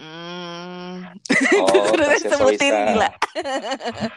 [0.02, 1.14] Hmm.
[1.62, 3.08] Oh, Terus sebutin gila.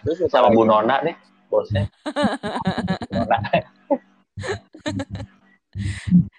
[0.02, 0.66] Terus Sama Bu?
[0.66, 1.14] Nona deh,
[1.46, 1.86] bosnya.
[3.14, 3.38] Nona.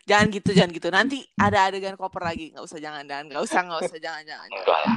[0.04, 0.88] Jangan gitu, jangan gitu.
[0.90, 2.50] Nanti ada adegan koper lagi.
[2.50, 3.24] Nggak usah, jangan, jangan.
[3.30, 4.48] Nggak usah, nggak usah, jangan, jangan.
[4.50, 4.96] Enggak lah.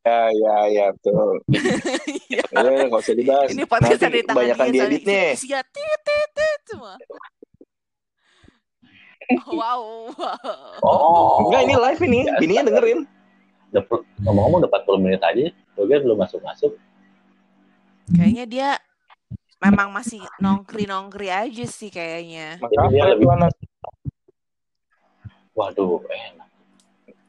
[0.00, 1.44] Ya, ya, ya, betul.
[2.32, 3.48] Ya, Ya, nggak usah dibahas.
[3.52, 5.30] Ini podcast Nanti kebanyakan dia, diedit nih.
[5.36, 6.94] isinya tit, tit, tit semua.
[9.46, 10.82] Wow, wow.
[10.82, 12.20] Oh, Enggak, ini live ini.
[12.26, 12.40] Biasa.
[12.42, 13.00] Bininya dengerin.
[14.26, 15.54] Ngomong-ngomong udah 40 menit aja.
[15.78, 16.74] Gue belum masuk-masuk.
[18.10, 18.68] Kayaknya dia
[19.62, 22.58] memang masih nongkri-nongkri aja sih kayaknya.
[22.58, 23.30] Maka dia lebih-
[25.54, 26.49] Waduh, enak.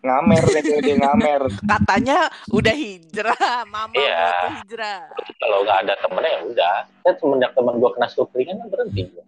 [0.01, 1.41] Ngamer deh dia, ngamer.
[1.71, 2.17] Katanya
[2.49, 4.29] udah hijrah, mama Iya.
[4.41, 5.01] mau hijrah.
[5.37, 6.77] Kalau nggak ada temennya ya udah.
[7.01, 9.01] Kan semenjak teman gue kena stroke kan berhenti.
[9.07, 9.23] gua.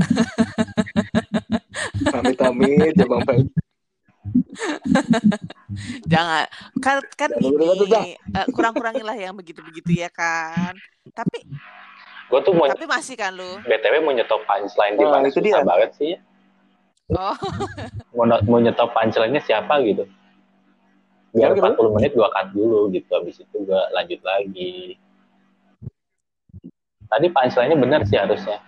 [2.12, 3.40] Amit-amit ya Bang Pen.
[6.06, 6.44] Jangan
[6.78, 10.76] kan kan ini eh, kurang-kurangilah yang begitu-begitu ya kan.
[11.10, 11.46] Tapi
[12.30, 13.58] Gue tuh mau tapi masih kan lu.
[13.60, 15.60] BTW mau nyetop punchline di Nah, mana itu dia.
[15.64, 16.14] banget sih.
[16.14, 16.18] ya.
[17.10, 17.34] Oh,
[18.16, 20.06] Mau, mau nyetop punchline-nya siapa gitu.
[21.30, 23.10] Biar Gimana, 40 menit gua cut dulu gitu.
[23.10, 24.98] Habis itu gua lanjut lagi.
[27.06, 28.58] Tadi punchline-nya benar sih harusnya.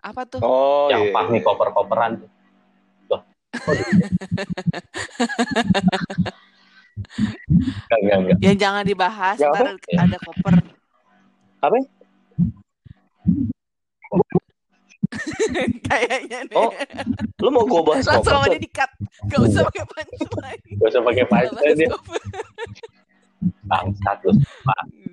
[0.00, 0.38] apa tuh?
[0.38, 1.12] Oh, yang iya.
[1.12, 2.30] Fahmi koper-koperan tuh.
[3.10, 3.20] Tuh.
[3.66, 3.74] Oh,
[7.90, 8.38] enggak, enggak, enggak.
[8.38, 9.98] Yang jangan dibahas, ntar Ya.
[10.06, 10.54] ada koper.
[11.58, 11.76] Apa?
[15.88, 16.56] Kayaknya nih.
[16.56, 16.70] Oh,
[17.40, 18.52] Lu mau gue bahas Langsung sama koper?
[18.52, 18.90] dia di-cut.
[19.26, 20.62] Gak usah pakai punchline.
[20.76, 22.22] Gak usah pakai punchline koper.
[23.64, 24.32] Bangsat lu.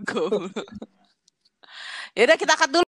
[0.03, 0.69] Goblok.
[2.13, 2.85] Yaudah kita cut dulu.